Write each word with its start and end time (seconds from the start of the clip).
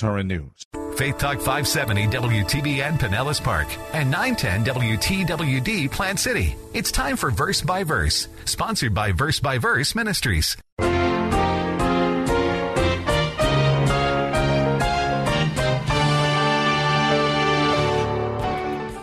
Horror 0.00 0.22
News. 0.22 0.66
Faith 0.96 1.18
Talk 1.18 1.36
570 1.36 2.06
WTBN 2.06 2.98
Pinellas 2.98 3.42
Park 3.42 3.68
and 3.92 4.10
910 4.10 4.64
WTWD 4.64 5.90
Plant 5.90 6.18
City. 6.18 6.56
It's 6.72 6.90
time 6.90 7.16
for 7.16 7.30
Verse 7.30 7.60
by 7.60 7.84
Verse, 7.84 8.26
sponsored 8.46 8.94
by 8.94 9.12
Verse 9.12 9.38
by 9.38 9.58
Verse 9.58 9.94
Ministries. 9.94 10.56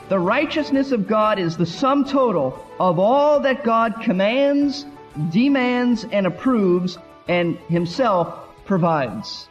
The 0.10 0.18
righteousness 0.18 0.92
of 0.92 1.08
God 1.08 1.38
is 1.38 1.56
the 1.56 1.68
sum 1.68 2.04
total 2.04 2.66
of 2.80 2.98
all 2.98 3.40
that 3.42 3.64
God 3.64 4.02
commands, 4.02 4.88
demands, 5.30 6.08
and 6.12 6.26
approves, 6.26 6.98
and 7.28 7.60
Himself 7.68 8.34
provides. 8.66 9.49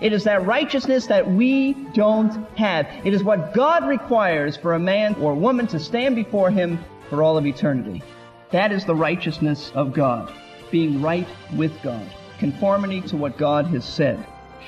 It 0.00 0.12
is 0.12 0.24
that 0.24 0.46
righteousness 0.46 1.06
that 1.06 1.30
we 1.30 1.74
don't 1.94 2.48
have. 2.56 2.86
It 3.04 3.14
is 3.14 3.24
what 3.24 3.54
God 3.54 3.86
requires 3.86 4.56
for 4.56 4.74
a 4.74 4.78
man 4.78 5.14
or 5.16 5.34
woman 5.34 5.66
to 5.68 5.78
stand 5.78 6.16
before 6.16 6.50
Him 6.50 6.78
for 7.08 7.22
all 7.22 7.36
of 7.36 7.46
eternity. 7.46 8.02
That 8.50 8.72
is 8.72 8.84
the 8.84 8.94
righteousness 8.94 9.70
of 9.74 9.92
God, 9.92 10.32
being 10.70 11.02
right 11.02 11.28
with 11.54 11.72
God, 11.82 12.06
conformity 12.38 13.00
to 13.02 13.16
what 13.16 13.38
God 13.38 13.66
has 13.68 13.84
said. 13.84 14.24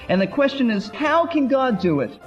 And 0.08 0.20
the 0.20 0.26
question 0.26 0.70
is, 0.70 0.88
how 0.90 1.26
can 1.26 1.48
God 1.48 1.80
do 1.80 2.00
it? 2.00 2.18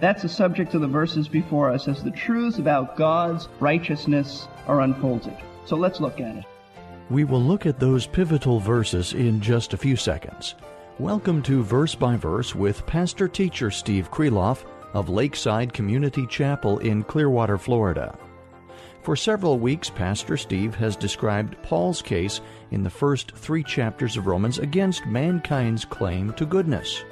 That's 0.00 0.22
the 0.22 0.28
subject 0.28 0.74
of 0.74 0.80
the 0.80 0.88
verses 0.88 1.28
before 1.28 1.70
us 1.70 1.86
as 1.86 2.02
the 2.02 2.10
truths 2.10 2.58
about 2.58 2.96
God's 2.96 3.48
righteousness 3.60 4.48
are 4.66 4.80
unfolded. 4.80 5.36
So 5.66 5.76
let's 5.76 6.00
look 6.00 6.20
at 6.20 6.36
it. 6.36 6.44
We 7.10 7.24
will 7.24 7.42
look 7.42 7.66
at 7.66 7.80
those 7.80 8.06
pivotal 8.06 8.60
verses 8.60 9.12
in 9.12 9.40
just 9.40 9.74
a 9.74 9.76
few 9.76 9.96
seconds. 9.96 10.54
Welcome 11.00 11.40
to 11.44 11.62
Verse 11.62 11.94
by 11.94 12.16
Verse 12.16 12.54
with 12.54 12.84
Pastor 12.84 13.26
Teacher 13.26 13.70
Steve 13.70 14.10
Kreloff 14.10 14.66
of 14.92 15.08
Lakeside 15.08 15.72
Community 15.72 16.26
Chapel 16.26 16.76
in 16.80 17.04
Clearwater, 17.04 17.56
Florida. 17.56 18.18
For 19.00 19.16
several 19.16 19.58
weeks, 19.58 19.88
Pastor 19.88 20.36
Steve 20.36 20.74
has 20.74 20.96
described 20.96 21.56
Paul's 21.62 22.02
case 22.02 22.42
in 22.70 22.82
the 22.82 22.90
first 22.90 23.32
three 23.32 23.64
chapters 23.64 24.18
of 24.18 24.26
Romans 24.26 24.58
against 24.58 25.06
mankind's 25.06 25.86
claim 25.86 26.34
to 26.34 26.44
goodness. 26.44 27.02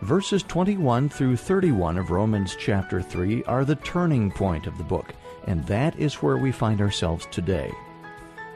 Verses 0.00 0.42
21 0.44 1.10
through 1.10 1.36
31 1.36 1.98
of 1.98 2.10
Romans 2.10 2.56
chapter 2.58 3.02
3 3.02 3.44
are 3.44 3.66
the 3.66 3.76
turning 3.76 4.30
point 4.30 4.66
of 4.66 4.78
the 4.78 4.84
book, 4.84 5.12
and 5.46 5.62
that 5.66 5.94
is 5.98 6.22
where 6.22 6.38
we 6.38 6.50
find 6.50 6.80
ourselves 6.80 7.28
today. 7.30 7.70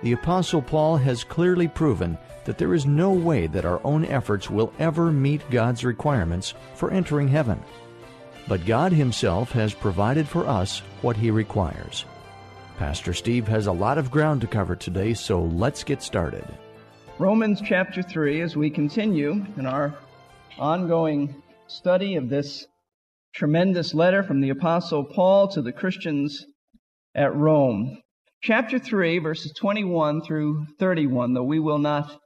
The 0.03 0.12
Apostle 0.12 0.62
Paul 0.62 0.97
has 0.97 1.22
clearly 1.22 1.69
proven 1.69 2.19
that 2.45 2.58
there 2.58 2.75
is 2.75 2.86
no 2.86 3.12
way 3.12 3.47
that 3.47 3.64
our 3.64 3.81
own 3.84 4.05
efforts 4.05 4.50
will 4.50 4.72
ever 4.81 5.12
meet 5.12 5.48
God's 5.48 5.84
requirements 5.84 6.55
for 6.75 6.91
entering 6.91 7.28
heaven. 7.28 7.62
But 8.48 8.67
God 8.67 8.91
Himself 8.91 9.53
has 9.53 9.73
provided 9.73 10.27
for 10.27 10.45
us 10.48 10.80
what 11.03 11.17
He 11.17 11.30
requires. 11.30 12.05
Pastor 12.78 13.14
Steve 13.14 13.47
has 13.47 13.69
a 13.69 13.73
lot 13.73 13.97
of 13.97 14.11
ground 14.11 14.41
to 14.41 14.48
cover 14.48 14.74
today, 14.74 15.14
so 15.14 15.40
let's 15.40 15.85
get 15.85 16.02
started. 16.02 16.45
Romans 17.20 17.63
chapter 17.64 18.02
3, 18.02 18.40
as 18.40 18.57
we 18.57 18.70
continue 18.70 19.46
in 19.57 19.67
our 19.67 19.95
ongoing 20.58 21.40
study 21.69 22.17
of 22.17 22.29
this 22.29 22.67
tremendous 23.33 23.95
letter 23.95 24.24
from 24.24 24.40
the 24.40 24.51
Apostle 24.51 25.05
Paul 25.05 25.46
to 25.48 25.63
the 25.63 25.73
Christians 25.73 26.45
at 27.14 27.36
Rome. 27.36 28.02
Chapter 28.42 28.79
3, 28.79 29.19
verses 29.19 29.53
21 29.57 30.23
through 30.23 30.67
31, 30.79 31.35
though 31.35 31.42
we 31.42 31.61
will 31.61 31.79
not 31.79 32.19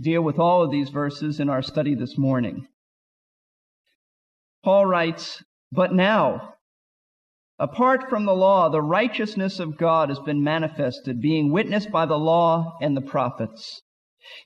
deal 0.00 0.22
with 0.22 0.38
all 0.38 0.62
of 0.62 0.70
these 0.70 0.90
verses 0.90 1.40
in 1.40 1.48
our 1.48 1.62
study 1.62 1.94
this 1.94 2.18
morning. 2.18 2.66
Paul 4.64 4.86
writes, 4.86 5.42
But 5.70 5.92
now, 5.92 6.54
apart 7.58 8.08
from 8.08 8.24
the 8.24 8.34
law, 8.34 8.68
the 8.68 8.82
righteousness 8.82 9.60
of 9.60 9.76
God 9.76 10.08
has 10.08 10.18
been 10.20 10.42
manifested, 10.42 11.20
being 11.20 11.52
witnessed 11.52 11.90
by 11.90 12.06
the 12.06 12.18
law 12.18 12.76
and 12.80 12.96
the 12.96 13.02
prophets 13.02 13.82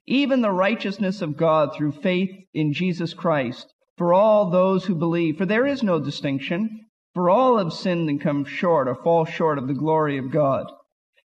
even 0.09 0.41
the 0.41 0.51
righteousness 0.51 1.23
of 1.23 1.37
God 1.37 1.73
through 1.73 1.93
faith 1.93 2.31
in 2.53 2.73
Jesus 2.73 3.15
Christ 3.15 3.73
for 3.97 4.13
all 4.13 4.51
those 4.51 4.85
who 4.85 4.95
believe. 4.97 5.37
For 5.37 5.47
there 5.47 5.67
is 5.67 5.83
no 5.83 6.01
distinction, 6.01 6.87
for 7.19 7.31
all 7.31 7.59
have 7.59 7.73
sinned 7.73 8.09
and 8.09 8.21
come 8.21 8.45
short 8.45 8.87
or 8.87 8.95
fall 8.95 9.25
short 9.25 9.59
of 9.59 9.67
the 9.67 9.75
glory 9.75 10.19
of 10.19 10.31
God, 10.31 10.71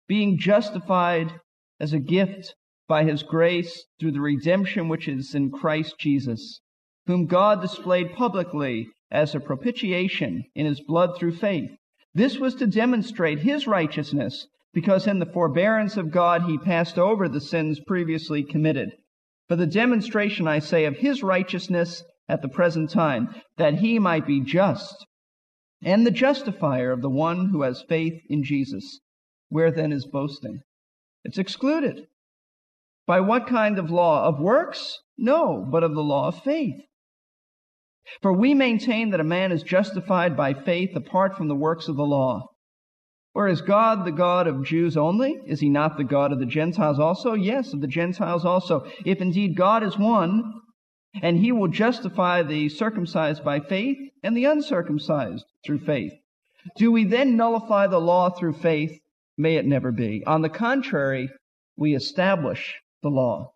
being 0.07 0.39
justified 0.39 1.39
as 1.79 1.93
a 1.93 1.99
gift 1.99 2.55
by 2.87 3.03
his 3.03 3.21
grace 3.21 3.85
through 3.99 4.11
the 4.11 4.19
redemption 4.19 4.87
which 4.87 5.07
is 5.07 5.35
in 5.35 5.51
Christ 5.51 5.93
Jesus, 5.99 6.61
whom 7.05 7.27
God 7.27 7.61
displayed 7.61 8.15
publicly 8.15 8.87
as 9.11 9.35
a 9.35 9.39
propitiation 9.39 10.43
in 10.55 10.65
his 10.65 10.81
blood 10.81 11.15
through 11.15 11.35
faith. 11.35 11.69
This 12.15 12.39
was 12.39 12.55
to 12.55 12.65
demonstrate 12.65 13.41
his 13.41 13.67
righteousness 13.67 14.47
because 14.73 15.05
in 15.05 15.19
the 15.19 15.27
forbearance 15.27 15.95
of 15.95 16.09
God 16.09 16.41
he 16.45 16.57
passed 16.57 16.97
over 16.97 17.29
the 17.29 17.39
sins 17.39 17.79
previously 17.85 18.41
committed. 18.41 18.93
For 19.47 19.55
the 19.55 19.67
demonstration, 19.67 20.47
I 20.47 20.57
say, 20.57 20.85
of 20.85 20.97
his 20.97 21.21
righteousness 21.21 22.03
at 22.27 22.41
the 22.41 22.49
present 22.49 22.89
time, 22.89 23.35
that 23.57 23.75
he 23.75 23.99
might 23.99 24.25
be 24.25 24.39
just 24.39 25.05
and 25.85 26.05
the 26.05 26.11
justifier 26.11 26.91
of 26.91 27.01
the 27.01 27.09
one 27.09 27.49
who 27.49 27.61
has 27.61 27.83
faith 27.87 28.21
in 28.29 28.43
Jesus. 28.43 28.99
Where 29.49 29.71
then 29.71 29.91
is 29.91 30.05
boasting? 30.05 30.61
It's 31.23 31.37
excluded. 31.37 32.07
By 33.05 33.19
what 33.19 33.47
kind 33.47 33.77
of 33.77 33.91
law? 33.91 34.25
Of 34.27 34.39
works? 34.39 34.99
No, 35.17 35.67
but 35.69 35.83
of 35.83 35.93
the 35.93 36.03
law 36.03 36.29
of 36.29 36.43
faith. 36.43 36.81
For 38.21 38.33
we 38.33 38.53
maintain 38.53 39.11
that 39.11 39.19
a 39.19 39.25
man 39.25 39.51
is 39.51 39.63
justified 39.63 40.35
by 40.35 40.53
faith 40.53 40.95
apart 40.95 41.37
from 41.37 41.47
the 41.47 41.55
works 41.55 41.87
of 41.87 41.95
the 41.95 42.03
law. 42.03 42.49
Or 43.35 43.47
is 43.47 43.61
God 43.61 44.05
the 44.05 44.11
God 44.11 44.45
of 44.47 44.63
Jews 44.63 44.95
only? 44.95 45.39
Is 45.47 45.59
he 45.59 45.69
not 45.69 45.97
the 45.97 46.03
God 46.03 46.31
of 46.31 46.39
the 46.39 46.45
Gentiles 46.45 46.99
also? 46.99 47.33
Yes, 47.33 47.73
of 47.73 47.81
the 47.81 47.87
Gentiles 47.87 48.45
also. 48.45 48.85
If 49.05 49.21
indeed 49.21 49.55
God 49.55 49.83
is 49.83 49.97
one, 49.97 50.61
and 51.21 51.37
he 51.37 51.51
will 51.51 51.67
justify 51.67 52.41
the 52.41 52.69
circumcised 52.69 53.43
by 53.43 53.59
faith 53.59 53.97
and 54.23 54.35
the 54.35 54.45
uncircumcised 54.45 55.45
through 55.65 55.79
faith. 55.79 56.13
Do 56.77 56.91
we 56.91 57.03
then 57.03 57.35
nullify 57.35 57.87
the 57.87 57.99
law 57.99 58.29
through 58.29 58.53
faith? 58.53 58.99
May 59.37 59.55
it 59.55 59.65
never 59.65 59.91
be. 59.91 60.23
On 60.25 60.41
the 60.41 60.49
contrary, 60.49 61.29
we 61.75 61.95
establish 61.95 62.75
the 63.01 63.09
law. 63.09 63.53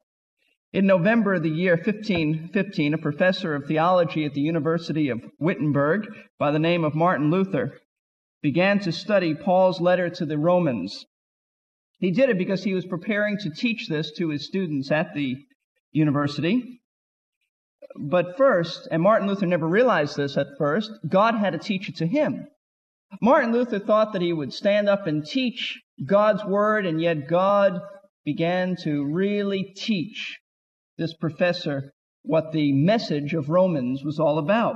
In 0.74 0.86
November 0.86 1.36
of 1.36 1.44
the 1.44 1.50
year 1.50 1.76
1515, 1.76 2.94
a 2.94 2.98
professor 2.98 3.56
of 3.56 3.66
theology 3.66 4.26
at 4.26 4.34
the 4.34 4.42
University 4.42 5.10
of 5.10 5.24
Wittenberg 5.40 6.08
by 6.38 6.52
the 6.52 6.60
name 6.60 6.84
of 6.84 6.94
Martin 6.94 7.32
Luther 7.32 7.80
began 8.42 8.80
to 8.80 8.92
study 8.92 9.34
Paul's 9.34 9.80
letter 9.80 10.10
to 10.10 10.26
the 10.26 10.38
Romans. 10.38 11.06
He 12.00 12.12
did 12.12 12.30
it 12.30 12.38
because 12.38 12.64
he 12.64 12.74
was 12.74 12.86
preparing 12.86 13.38
to 13.40 13.50
teach 13.50 13.88
this 13.88 14.12
to 14.18 14.30
his 14.30 14.46
students 14.46 14.92
at 14.92 15.14
the 15.14 15.38
university. 15.92 16.82
But 17.96 18.38
first, 18.38 18.88
and 18.92 19.02
Martin 19.02 19.28
Luther 19.28 19.46
never 19.46 19.68
realized 19.68 20.18
this 20.18 20.38
at 20.38 20.58
first, 20.58 20.92
God 21.08 21.36
had 21.36 21.54
to 21.54 21.60
teach 21.60 21.90
it 21.90 21.96
to 21.98 22.08
him. 22.08 22.48
Martin 23.22 23.52
Luther 23.52 23.80
thought 23.80 24.14
that 24.14 24.22
he 24.22 24.34
would 24.34 24.54
stand 24.54 24.90
up 24.90 25.08
and 25.08 25.26
teach 25.26 25.82
God's 26.06 26.44
word, 26.44 26.86
and 26.86 27.02
yet 27.02 27.28
God 27.28 27.80
began 28.26 28.76
to 28.84 29.06
really 29.06 29.64
teach 29.64 30.40
this 30.98 31.14
professor 31.14 31.94
what 32.24 32.52
the 32.52 32.74
message 32.74 33.34
of 33.34 33.50
Romans 33.50 34.04
was 34.04 34.20
all 34.20 34.38
about. 34.38 34.76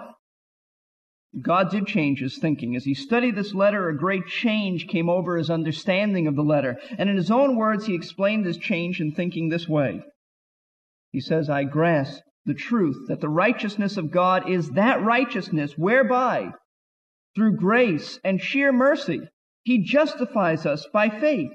God 1.40 1.70
did 1.70 1.88
change 1.88 2.20
his 2.20 2.38
thinking. 2.38 2.76
As 2.76 2.86
he 2.86 2.94
studied 2.94 3.36
this 3.36 3.54
letter, 3.54 3.88
a 3.88 3.98
great 3.98 4.28
change 4.28 4.88
came 4.88 5.10
over 5.10 5.38
his 5.38 5.50
understanding 5.50 6.28
of 6.28 6.36
the 6.36 6.44
letter. 6.44 6.80
And 6.98 7.10
in 7.10 7.16
his 7.16 7.32
own 7.32 7.56
words, 7.56 7.86
he 7.86 7.96
explained 7.96 8.46
this 8.46 8.58
change 8.58 9.00
in 9.00 9.14
thinking 9.14 9.50
this 9.50 9.68
way. 9.68 10.02
He 11.12 11.22
says, 11.22 11.50
I 11.50 11.64
grasp 11.64 12.22
the 12.46 12.54
truth 12.54 13.08
that 13.08 13.22
the 13.22 13.30
righteousness 13.30 13.98
of 13.98 14.12
God 14.12 14.50
is 14.50 14.72
that 14.72 15.04
righteousness 15.04 15.78
whereby, 15.78 16.52
through 17.36 17.58
grace 17.58 18.20
and 18.24 18.42
sheer 18.42 18.72
mercy, 18.72 19.22
he 19.64 19.84
justifies 19.84 20.66
us 20.66 20.88
by 20.92 21.10
faith 21.10 21.52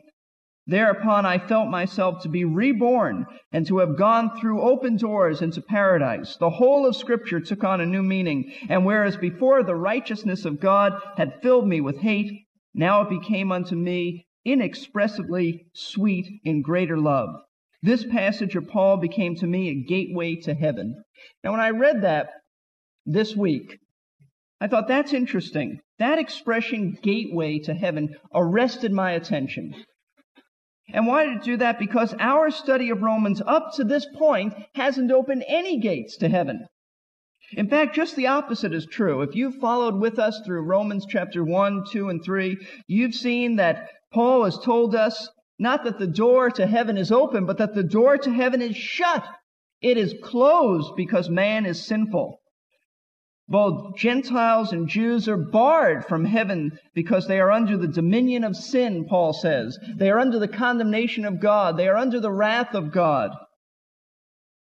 Thereupon 0.68 1.24
I 1.24 1.38
felt 1.38 1.68
myself 1.68 2.22
to 2.22 2.28
be 2.28 2.44
reborn 2.44 3.26
and 3.52 3.64
to 3.68 3.78
have 3.78 3.96
gone 3.96 4.36
through 4.36 4.62
open 4.62 4.96
doors 4.96 5.40
into 5.40 5.62
paradise. 5.62 6.36
The 6.38 6.50
whole 6.50 6.86
of 6.86 6.96
scripture 6.96 7.38
took 7.38 7.62
on 7.62 7.80
a 7.80 7.86
new 7.86 8.02
meaning. 8.02 8.52
And 8.68 8.84
whereas 8.84 9.16
before 9.16 9.62
the 9.62 9.76
righteousness 9.76 10.44
of 10.44 10.58
God 10.58 11.00
had 11.16 11.40
filled 11.40 11.68
me 11.68 11.80
with 11.80 11.98
hate, 11.98 12.46
now 12.74 13.02
it 13.02 13.10
became 13.10 13.52
unto 13.52 13.76
me 13.76 14.26
inexpressibly 14.44 15.66
sweet 15.72 16.40
in 16.42 16.62
greater 16.62 16.98
love. 16.98 17.28
This 17.82 18.04
passage 18.04 18.56
of 18.56 18.68
Paul 18.68 18.96
became 18.96 19.34
to 19.36 19.46
me 19.46 19.68
a 19.68 19.74
gateway 19.74 20.36
to 20.36 20.54
heaven. 20.54 21.02
Now 21.44 21.52
when 21.52 21.60
I 21.60 21.70
read 21.70 22.02
that 22.02 22.30
this 23.04 23.36
week, 23.36 23.78
I 24.60 24.68
thought 24.68 24.88
that's 24.88 25.12
interesting. 25.12 25.80
That 25.98 26.18
expression, 26.18 26.96
gateway 27.02 27.58
to 27.60 27.74
heaven, 27.74 28.16
arrested 28.34 28.92
my 28.92 29.12
attention. 29.12 29.74
And 30.92 31.06
why 31.06 31.26
did 31.26 31.36
it 31.38 31.42
do 31.42 31.56
that? 31.58 31.78
Because 31.78 32.14
our 32.18 32.50
study 32.50 32.90
of 32.90 33.02
Romans 33.02 33.42
up 33.44 33.74
to 33.74 33.84
this 33.84 34.06
point 34.14 34.54
hasn't 34.74 35.10
opened 35.10 35.44
any 35.46 35.78
gates 35.78 36.16
to 36.18 36.28
heaven. 36.28 36.66
In 37.52 37.68
fact, 37.68 37.94
just 37.94 38.16
the 38.16 38.26
opposite 38.26 38.72
is 38.72 38.86
true. 38.86 39.22
If 39.22 39.34
you've 39.36 39.56
followed 39.56 39.96
with 39.96 40.18
us 40.18 40.40
through 40.44 40.62
Romans 40.62 41.06
chapter 41.08 41.44
1, 41.44 41.84
2, 41.90 42.08
and 42.08 42.24
3, 42.24 42.56
you've 42.88 43.14
seen 43.14 43.56
that 43.56 43.90
Paul 44.12 44.44
has 44.44 44.58
told 44.58 44.94
us 44.94 45.28
not 45.58 45.84
that 45.84 45.98
the 45.98 46.06
door 46.06 46.50
to 46.50 46.66
heaven 46.66 46.96
is 46.96 47.10
open, 47.10 47.46
but 47.46 47.58
that 47.58 47.74
the 47.74 47.82
door 47.82 48.18
to 48.18 48.30
heaven 48.30 48.60
is 48.60 48.76
shut. 48.76 49.24
It 49.80 49.96
is 49.96 50.14
closed 50.22 50.96
because 50.96 51.28
man 51.28 51.66
is 51.66 51.86
sinful. 51.86 52.40
Both 53.48 53.96
Gentiles 53.96 54.72
and 54.72 54.88
Jews 54.88 55.28
are 55.28 55.36
barred 55.36 56.04
from 56.04 56.24
heaven 56.24 56.78
because 56.94 57.28
they 57.28 57.38
are 57.38 57.52
under 57.52 57.76
the 57.76 57.86
dominion 57.86 58.42
of 58.42 58.56
sin, 58.56 59.04
Paul 59.04 59.32
says. 59.32 59.78
They 59.96 60.10
are 60.10 60.18
under 60.18 60.40
the 60.40 60.48
condemnation 60.48 61.24
of 61.24 61.40
God. 61.40 61.76
They 61.76 61.86
are 61.86 61.96
under 61.96 62.18
the 62.18 62.32
wrath 62.32 62.74
of 62.74 62.90
God. 62.90 63.30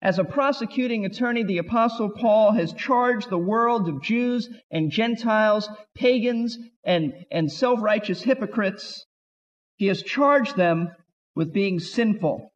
As 0.02 0.20
a 0.20 0.26
prosecuting 0.26 1.06
attorney, 1.06 1.44
the 1.44 1.60
apostle 1.60 2.10
Paul 2.10 2.52
has 2.52 2.74
charged 2.74 3.30
the 3.30 3.38
world 3.38 3.88
of 3.88 4.04
Jews 4.04 4.50
and 4.70 4.92
Gentiles, 4.92 5.70
pagans 5.96 6.58
and, 6.84 7.14
and 7.32 7.50
self-righteous 7.50 8.22
hypocrites. 8.24 9.05
He 9.76 9.88
has 9.88 10.02
charged 10.02 10.56
them 10.56 10.92
with 11.36 11.54
being 11.54 11.80
sinful. 11.80 12.52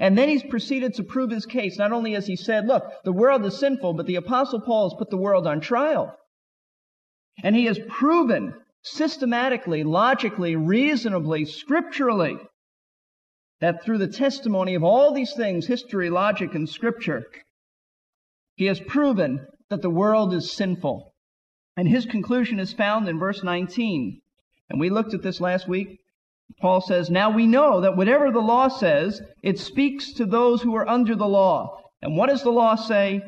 And 0.00 0.18
then 0.18 0.28
he's 0.28 0.42
proceeded 0.42 0.94
to 0.94 1.04
prove 1.04 1.30
his 1.30 1.46
case. 1.46 1.78
Not 1.78 1.92
only 1.92 2.12
has 2.12 2.26
he 2.26 2.36
said, 2.36 2.66
look, 2.66 2.84
the 3.04 3.12
world 3.12 3.44
is 3.46 3.58
sinful, 3.58 3.94
but 3.94 4.06
the 4.06 4.16
apostle 4.16 4.60
Paul 4.60 4.90
has 4.90 4.98
put 4.98 5.10
the 5.10 5.16
world 5.16 5.46
on 5.46 5.60
trial. 5.60 6.16
And 7.42 7.54
he 7.54 7.66
has 7.66 7.78
proven 7.88 8.54
systematically, 8.82 9.84
logically, 9.84 10.56
reasonably, 10.56 11.44
scripturally, 11.44 12.36
that 13.60 13.84
through 13.84 13.98
the 13.98 14.08
testimony 14.08 14.74
of 14.74 14.82
all 14.82 15.12
these 15.12 15.34
things, 15.34 15.66
history, 15.66 16.10
logic, 16.10 16.54
and 16.54 16.68
scripture, 16.68 17.24
he 18.56 18.66
has 18.66 18.80
proven 18.80 19.46
that 19.70 19.82
the 19.82 19.90
world 19.90 20.34
is 20.34 20.52
sinful. 20.52 21.12
And 21.76 21.88
his 21.88 22.06
conclusion 22.06 22.58
is 22.58 22.72
found 22.72 23.08
in 23.08 23.18
verse 23.18 23.42
19. 23.42 24.20
And 24.70 24.80
we 24.80 24.90
looked 24.90 25.14
at 25.14 25.22
this 25.22 25.40
last 25.40 25.68
week. 25.68 26.00
Paul 26.60 26.80
says, 26.80 27.10
Now 27.10 27.30
we 27.30 27.46
know 27.46 27.80
that 27.82 27.96
whatever 27.96 28.30
the 28.30 28.40
law 28.40 28.68
says, 28.68 29.20
it 29.42 29.58
speaks 29.58 30.12
to 30.14 30.24
those 30.24 30.62
who 30.62 30.74
are 30.74 30.88
under 30.88 31.14
the 31.14 31.28
law. 31.28 31.78
And 32.02 32.16
what 32.16 32.28
does 32.28 32.42
the 32.42 32.50
law 32.50 32.76
say? 32.76 33.20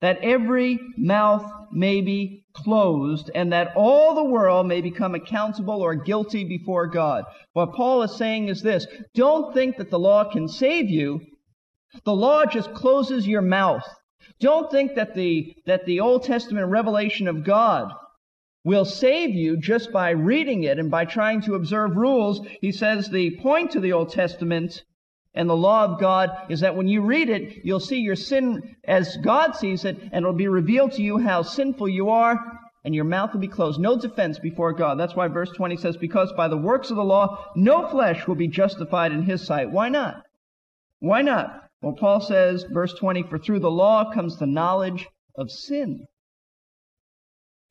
That 0.00 0.18
every 0.18 0.78
mouth 0.96 1.50
may 1.72 2.00
be 2.00 2.44
closed 2.54 3.30
and 3.34 3.52
that 3.52 3.72
all 3.76 4.14
the 4.14 4.24
world 4.24 4.66
may 4.66 4.80
become 4.80 5.14
accountable 5.14 5.80
or 5.82 5.94
guilty 5.94 6.44
before 6.44 6.86
God. 6.86 7.24
What 7.52 7.72
Paul 7.74 8.02
is 8.02 8.16
saying 8.16 8.48
is 8.48 8.62
this 8.62 8.86
don't 9.14 9.54
think 9.54 9.76
that 9.76 9.90
the 9.90 9.98
law 9.98 10.24
can 10.30 10.48
save 10.48 10.90
you. 10.90 11.20
The 12.04 12.14
law 12.14 12.44
just 12.44 12.74
closes 12.74 13.26
your 13.26 13.42
mouth. 13.42 13.84
Don't 14.40 14.70
think 14.70 14.94
that 14.96 15.14
the, 15.14 15.54
that 15.66 15.86
the 15.86 16.00
Old 16.00 16.24
Testament 16.24 16.68
revelation 16.68 17.28
of 17.28 17.44
God 17.44 17.90
will 18.66 18.84
save 18.84 19.30
you 19.30 19.56
just 19.56 19.92
by 19.92 20.10
reading 20.10 20.64
it 20.64 20.76
and 20.76 20.90
by 20.90 21.04
trying 21.04 21.40
to 21.40 21.54
observe 21.54 21.96
rules. 21.96 22.44
He 22.60 22.72
says 22.72 23.08
the 23.08 23.36
point 23.36 23.70
to 23.70 23.80
the 23.80 23.92
Old 23.92 24.10
Testament 24.10 24.82
and 25.34 25.48
the 25.48 25.56
law 25.56 25.84
of 25.84 26.00
God 26.00 26.30
is 26.48 26.58
that 26.60 26.74
when 26.74 26.88
you 26.88 27.02
read 27.02 27.30
it, 27.30 27.64
you'll 27.64 27.78
see 27.78 28.00
your 28.00 28.16
sin 28.16 28.74
as 28.82 29.18
God 29.18 29.54
sees 29.54 29.84
it, 29.84 29.96
and 30.10 30.24
it'll 30.24 30.32
be 30.32 30.48
revealed 30.48 30.90
to 30.92 31.02
you 31.02 31.18
how 31.18 31.42
sinful 31.42 31.88
you 31.88 32.10
are, 32.10 32.40
and 32.84 32.92
your 32.92 33.04
mouth 33.04 33.32
will 33.32 33.40
be 33.40 33.46
closed. 33.46 33.78
No 33.78 33.96
defense 33.96 34.40
before 34.40 34.72
God. 34.72 34.98
That's 34.98 35.14
why 35.14 35.28
verse 35.28 35.50
20 35.50 35.76
says, 35.76 35.96
Because 35.96 36.32
by 36.32 36.48
the 36.48 36.56
works 36.56 36.90
of 36.90 36.96
the 36.96 37.04
law, 37.04 37.44
no 37.54 37.86
flesh 37.86 38.26
will 38.26 38.34
be 38.34 38.48
justified 38.48 39.12
in 39.12 39.22
his 39.22 39.46
sight. 39.46 39.70
Why 39.70 39.90
not? 39.90 40.24
Why 40.98 41.22
not? 41.22 41.68
Well, 41.82 41.94
Paul 41.94 42.20
says, 42.20 42.64
verse 42.64 42.94
20, 42.94 43.22
For 43.24 43.38
through 43.38 43.60
the 43.60 43.70
law 43.70 44.12
comes 44.12 44.38
the 44.38 44.46
knowledge 44.46 45.06
of 45.36 45.52
sin. 45.52 46.08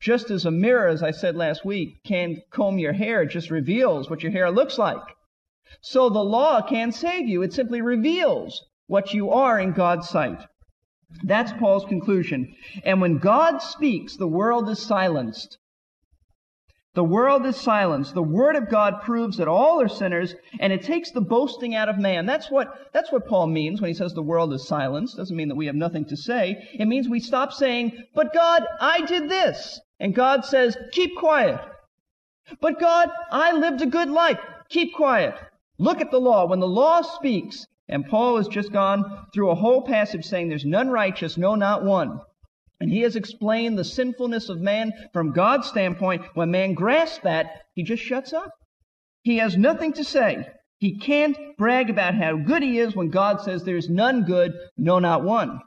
Just 0.00 0.30
as 0.30 0.44
a 0.44 0.50
mirror, 0.50 0.88
as 0.88 1.02
I 1.02 1.10
said 1.10 1.36
last 1.36 1.64
week, 1.64 2.02
can 2.04 2.42
comb 2.50 2.78
your 2.78 2.92
hair, 2.92 3.22
it 3.22 3.30
just 3.30 3.50
reveals 3.50 4.10
what 4.10 4.22
your 4.22 4.32
hair 4.32 4.50
looks 4.50 4.78
like. 4.78 5.02
So 5.80 6.08
the 6.08 6.22
law 6.22 6.62
can't 6.62 6.94
save 6.94 7.28
you. 7.28 7.42
It 7.42 7.52
simply 7.52 7.80
reveals 7.80 8.64
what 8.86 9.14
you 9.14 9.30
are 9.30 9.58
in 9.58 9.72
God's 9.72 10.08
sight. 10.08 10.44
That's 11.24 11.52
Paul's 11.52 11.84
conclusion. 11.84 12.54
And 12.84 13.00
when 13.00 13.18
God 13.18 13.58
speaks, 13.58 14.16
the 14.16 14.28
world 14.28 14.68
is 14.68 14.80
silenced. 14.80 15.58
The 16.94 17.04
world 17.04 17.44
is 17.44 17.56
silenced. 17.56 18.14
The 18.14 18.22
word 18.22 18.56
of 18.56 18.70
God 18.70 19.02
proves 19.02 19.36
that 19.36 19.48
all 19.48 19.82
are 19.82 19.88
sinners, 19.88 20.34
and 20.60 20.72
it 20.72 20.82
takes 20.82 21.10
the 21.10 21.20
boasting 21.20 21.74
out 21.74 21.90
of 21.90 21.98
man. 21.98 22.26
That's 22.26 22.50
what, 22.50 22.90
that's 22.92 23.12
what 23.12 23.26
Paul 23.26 23.48
means 23.48 23.80
when 23.80 23.88
he 23.88 23.94
says 23.94 24.14
the 24.14 24.22
world 24.22 24.52
is 24.54 24.66
silenced. 24.66 25.16
Doesn't 25.16 25.36
mean 25.36 25.48
that 25.48 25.56
we 25.56 25.66
have 25.66 25.74
nothing 25.74 26.06
to 26.06 26.16
say. 26.16 26.68
It 26.72 26.86
means 26.86 27.08
we 27.08 27.20
stop 27.20 27.52
saying, 27.52 28.04
but 28.14 28.32
God, 28.32 28.64
I 28.80 29.02
did 29.02 29.28
this. 29.28 29.78
And 29.98 30.14
God 30.14 30.44
says, 30.44 30.76
keep 30.92 31.16
quiet. 31.16 31.60
But 32.60 32.78
God, 32.78 33.10
I 33.30 33.52
lived 33.52 33.82
a 33.82 33.86
good 33.86 34.10
life. 34.10 34.38
Keep 34.68 34.94
quiet. 34.94 35.34
Look 35.78 36.00
at 36.00 36.10
the 36.10 36.20
law. 36.20 36.46
When 36.46 36.60
the 36.60 36.68
law 36.68 37.02
speaks, 37.02 37.66
and 37.88 38.06
Paul 38.06 38.36
has 38.36 38.48
just 38.48 38.72
gone 38.72 39.26
through 39.32 39.50
a 39.50 39.54
whole 39.54 39.82
passage 39.82 40.24
saying 40.24 40.48
there's 40.48 40.64
none 40.64 40.90
righteous, 40.90 41.36
no, 41.36 41.54
not 41.54 41.84
one. 41.84 42.20
And 42.80 42.90
he 42.90 43.00
has 43.02 43.16
explained 43.16 43.78
the 43.78 43.84
sinfulness 43.84 44.48
of 44.48 44.60
man 44.60 44.92
from 45.12 45.32
God's 45.32 45.68
standpoint. 45.68 46.22
When 46.34 46.50
man 46.50 46.74
grasps 46.74 47.20
that, 47.22 47.62
he 47.74 47.82
just 47.82 48.02
shuts 48.02 48.32
up. 48.32 48.50
He 49.22 49.38
has 49.38 49.56
nothing 49.56 49.92
to 49.94 50.04
say. 50.04 50.46
He 50.78 50.98
can't 50.98 51.38
brag 51.56 51.88
about 51.88 52.14
how 52.14 52.36
good 52.36 52.62
he 52.62 52.78
is 52.78 52.94
when 52.94 53.08
God 53.08 53.40
says 53.40 53.64
there's 53.64 53.88
none 53.88 54.24
good, 54.24 54.52
no, 54.76 54.98
not 54.98 55.24
one. 55.24 55.60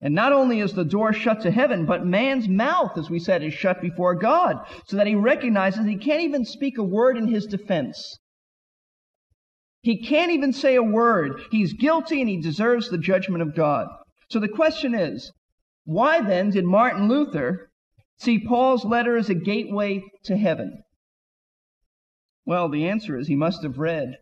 And 0.00 0.14
not 0.14 0.32
only 0.32 0.60
is 0.60 0.74
the 0.74 0.84
door 0.84 1.12
shut 1.12 1.40
to 1.42 1.50
heaven, 1.50 1.86
but 1.86 2.04
man's 2.04 2.48
mouth, 2.48 2.98
as 2.98 3.08
we 3.08 3.18
said, 3.18 3.42
is 3.42 3.54
shut 3.54 3.80
before 3.80 4.14
God, 4.14 4.58
so 4.86 4.96
that 4.96 5.06
he 5.06 5.14
recognizes 5.14 5.86
he 5.86 5.96
can't 5.96 6.22
even 6.22 6.44
speak 6.44 6.76
a 6.76 6.82
word 6.82 7.16
in 7.16 7.28
his 7.28 7.46
defense. 7.46 8.18
He 9.80 10.02
can't 10.02 10.32
even 10.32 10.52
say 10.52 10.74
a 10.74 10.82
word. 10.82 11.40
He's 11.50 11.72
guilty 11.72 12.20
and 12.20 12.28
he 12.28 12.40
deserves 12.40 12.90
the 12.90 12.98
judgment 12.98 13.42
of 13.42 13.54
God. 13.54 13.88
So 14.28 14.40
the 14.40 14.48
question 14.48 14.94
is, 14.94 15.32
why 15.84 16.20
then 16.20 16.50
did 16.50 16.64
Martin 16.64 17.08
Luther 17.08 17.70
see 18.18 18.44
Paul's 18.44 18.84
letter 18.84 19.16
as 19.16 19.30
a 19.30 19.34
gateway 19.34 20.02
to 20.24 20.36
heaven? 20.36 20.82
Well, 22.44 22.68
the 22.68 22.88
answer 22.88 23.16
is 23.16 23.28
he 23.28 23.36
must 23.36 23.62
have 23.62 23.78
read 23.78 24.16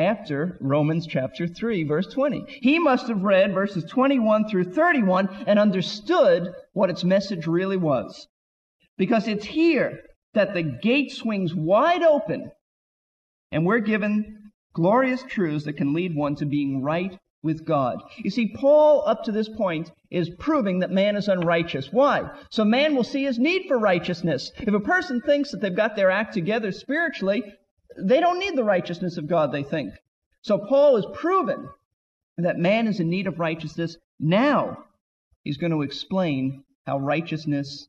after 0.00 0.56
Romans 0.60 1.06
chapter 1.06 1.46
3, 1.46 1.84
verse 1.84 2.06
20. 2.06 2.44
He 2.60 2.78
must 2.78 3.08
have 3.08 3.22
read 3.22 3.52
verses 3.52 3.84
21 3.84 4.48
through 4.48 4.72
31 4.72 5.44
and 5.46 5.58
understood 5.58 6.54
what 6.72 6.90
its 6.90 7.04
message 7.04 7.46
really 7.46 7.76
was. 7.76 8.26
Because 8.96 9.28
it's 9.28 9.44
here 9.44 10.00
that 10.34 10.54
the 10.54 10.62
gate 10.62 11.12
swings 11.12 11.54
wide 11.54 12.02
open 12.02 12.50
and 13.52 13.66
we're 13.66 13.80
given 13.80 14.52
glorious 14.72 15.22
truths 15.28 15.64
that 15.64 15.76
can 15.76 15.92
lead 15.92 16.14
one 16.14 16.36
to 16.36 16.46
being 16.46 16.82
right 16.82 17.18
with 17.42 17.64
God. 17.64 18.02
You 18.18 18.30
see, 18.30 18.54
Paul, 18.54 19.02
up 19.06 19.24
to 19.24 19.32
this 19.32 19.48
point, 19.48 19.90
is 20.10 20.30
proving 20.38 20.80
that 20.80 20.90
man 20.90 21.16
is 21.16 21.28
unrighteous. 21.28 21.88
Why? 21.90 22.30
So 22.50 22.64
man 22.64 22.94
will 22.94 23.04
see 23.04 23.24
his 23.24 23.38
need 23.38 23.66
for 23.66 23.78
righteousness. 23.78 24.52
If 24.58 24.74
a 24.74 24.80
person 24.80 25.20
thinks 25.20 25.50
that 25.50 25.60
they've 25.60 25.74
got 25.74 25.96
their 25.96 26.10
act 26.10 26.34
together 26.34 26.70
spiritually, 26.70 27.42
they 27.98 28.20
don't 28.20 28.38
need 28.38 28.56
the 28.56 28.64
righteousness 28.64 29.16
of 29.16 29.28
God, 29.28 29.52
they 29.52 29.62
think. 29.62 29.94
So 30.42 30.58
Paul 30.58 30.96
has 30.96 31.06
proven 31.12 31.68
that 32.38 32.58
man 32.58 32.86
is 32.86 33.00
in 33.00 33.10
need 33.10 33.26
of 33.26 33.38
righteousness. 33.38 33.96
Now 34.18 34.84
he's 35.42 35.58
going 35.58 35.72
to 35.72 35.82
explain 35.82 36.64
how 36.86 36.98
righteousness 36.98 37.88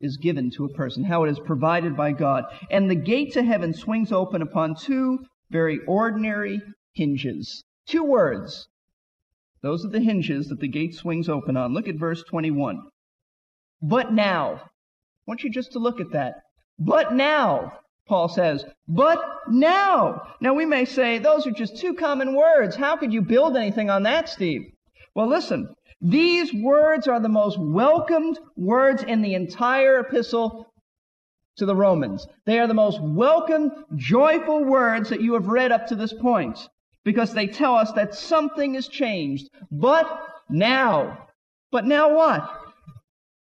is 0.00 0.18
given 0.18 0.50
to 0.50 0.64
a 0.64 0.72
person, 0.74 1.04
how 1.04 1.24
it 1.24 1.30
is 1.30 1.40
provided 1.40 1.96
by 1.96 2.12
God. 2.12 2.44
And 2.70 2.90
the 2.90 2.94
gate 2.94 3.32
to 3.32 3.42
heaven 3.42 3.72
swings 3.72 4.12
open 4.12 4.42
upon 4.42 4.74
two 4.74 5.24
very 5.50 5.80
ordinary 5.86 6.60
hinges. 6.92 7.64
Two 7.86 8.04
words. 8.04 8.68
Those 9.62 9.84
are 9.84 9.90
the 9.90 10.00
hinges 10.00 10.48
that 10.48 10.60
the 10.60 10.68
gate 10.68 10.94
swings 10.94 11.28
open 11.28 11.56
on. 11.56 11.72
Look 11.72 11.88
at 11.88 11.96
verse 11.96 12.22
21. 12.24 12.82
But 13.80 14.12
now. 14.12 14.54
I 14.56 14.60
want 15.26 15.42
you 15.42 15.50
just 15.50 15.72
to 15.72 15.78
look 15.78 16.00
at 16.00 16.12
that. 16.12 16.34
But 16.78 17.14
now. 17.14 17.72
Paul 18.06 18.28
says, 18.28 18.64
but 18.86 19.20
now. 19.48 20.22
Now 20.40 20.54
we 20.54 20.64
may 20.64 20.84
say, 20.84 21.18
those 21.18 21.46
are 21.46 21.50
just 21.52 21.76
two 21.78 21.94
common 21.94 22.34
words. 22.34 22.76
How 22.76 22.96
could 22.96 23.12
you 23.12 23.20
build 23.20 23.56
anything 23.56 23.90
on 23.90 24.04
that, 24.04 24.28
Steve? 24.28 24.70
Well, 25.14 25.26
listen. 25.26 25.74
These 26.00 26.52
words 26.52 27.08
are 27.08 27.20
the 27.20 27.28
most 27.28 27.58
welcomed 27.58 28.38
words 28.56 29.02
in 29.02 29.22
the 29.22 29.34
entire 29.34 30.00
epistle 30.00 30.72
to 31.56 31.66
the 31.66 31.74
Romans. 31.74 32.26
They 32.44 32.58
are 32.58 32.66
the 32.66 32.74
most 32.74 33.00
welcomed, 33.00 33.72
joyful 33.96 34.64
words 34.64 35.08
that 35.08 35.22
you 35.22 35.32
have 35.34 35.48
read 35.48 35.72
up 35.72 35.86
to 35.86 35.96
this 35.96 36.12
point 36.12 36.68
because 37.04 37.32
they 37.32 37.46
tell 37.46 37.74
us 37.76 37.92
that 37.92 38.14
something 38.14 38.74
has 38.74 38.88
changed. 38.88 39.48
But 39.70 40.06
now. 40.50 41.26
But 41.72 41.86
now 41.86 42.14
what? 42.14 42.48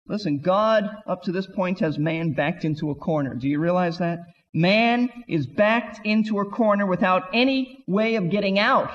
Listen, 0.08 0.40
God 0.40 0.90
up 1.06 1.22
to 1.22 1.32
this 1.32 1.46
point 1.46 1.78
has 1.78 1.96
man 1.96 2.32
backed 2.32 2.64
into 2.64 2.90
a 2.90 2.94
corner. 2.94 3.34
Do 3.34 3.48
you 3.48 3.60
realize 3.60 3.98
that? 3.98 4.18
Man 4.54 5.10
is 5.28 5.46
backed 5.46 6.06
into 6.06 6.40
a 6.40 6.50
corner 6.50 6.86
without 6.86 7.30
any 7.32 7.84
way 7.86 8.16
of 8.16 8.30
getting 8.30 8.58
out 8.58 8.90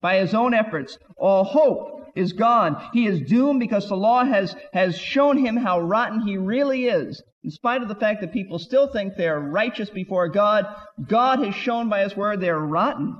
by 0.00 0.18
his 0.18 0.34
own 0.34 0.54
efforts. 0.54 0.98
All 1.16 1.42
hope 1.42 2.12
is 2.14 2.32
gone. 2.32 2.80
He 2.92 3.06
is 3.06 3.20
doomed 3.20 3.60
because 3.60 3.88
the 3.88 3.96
law 3.96 4.24
has, 4.24 4.54
has 4.72 4.96
shown 4.96 5.36
him 5.36 5.56
how 5.56 5.80
rotten 5.80 6.20
he 6.20 6.38
really 6.38 6.86
is. 6.86 7.22
In 7.42 7.50
spite 7.50 7.82
of 7.82 7.88
the 7.88 7.94
fact 7.94 8.20
that 8.20 8.32
people 8.32 8.58
still 8.58 8.86
think 8.88 9.14
they're 9.14 9.38
righteous 9.38 9.90
before 9.90 10.28
God, 10.28 10.66
God 11.06 11.40
has 11.40 11.54
shown 11.54 11.88
by 11.88 12.02
his 12.02 12.16
word 12.16 12.40
they're 12.40 12.58
rotten. 12.58 13.16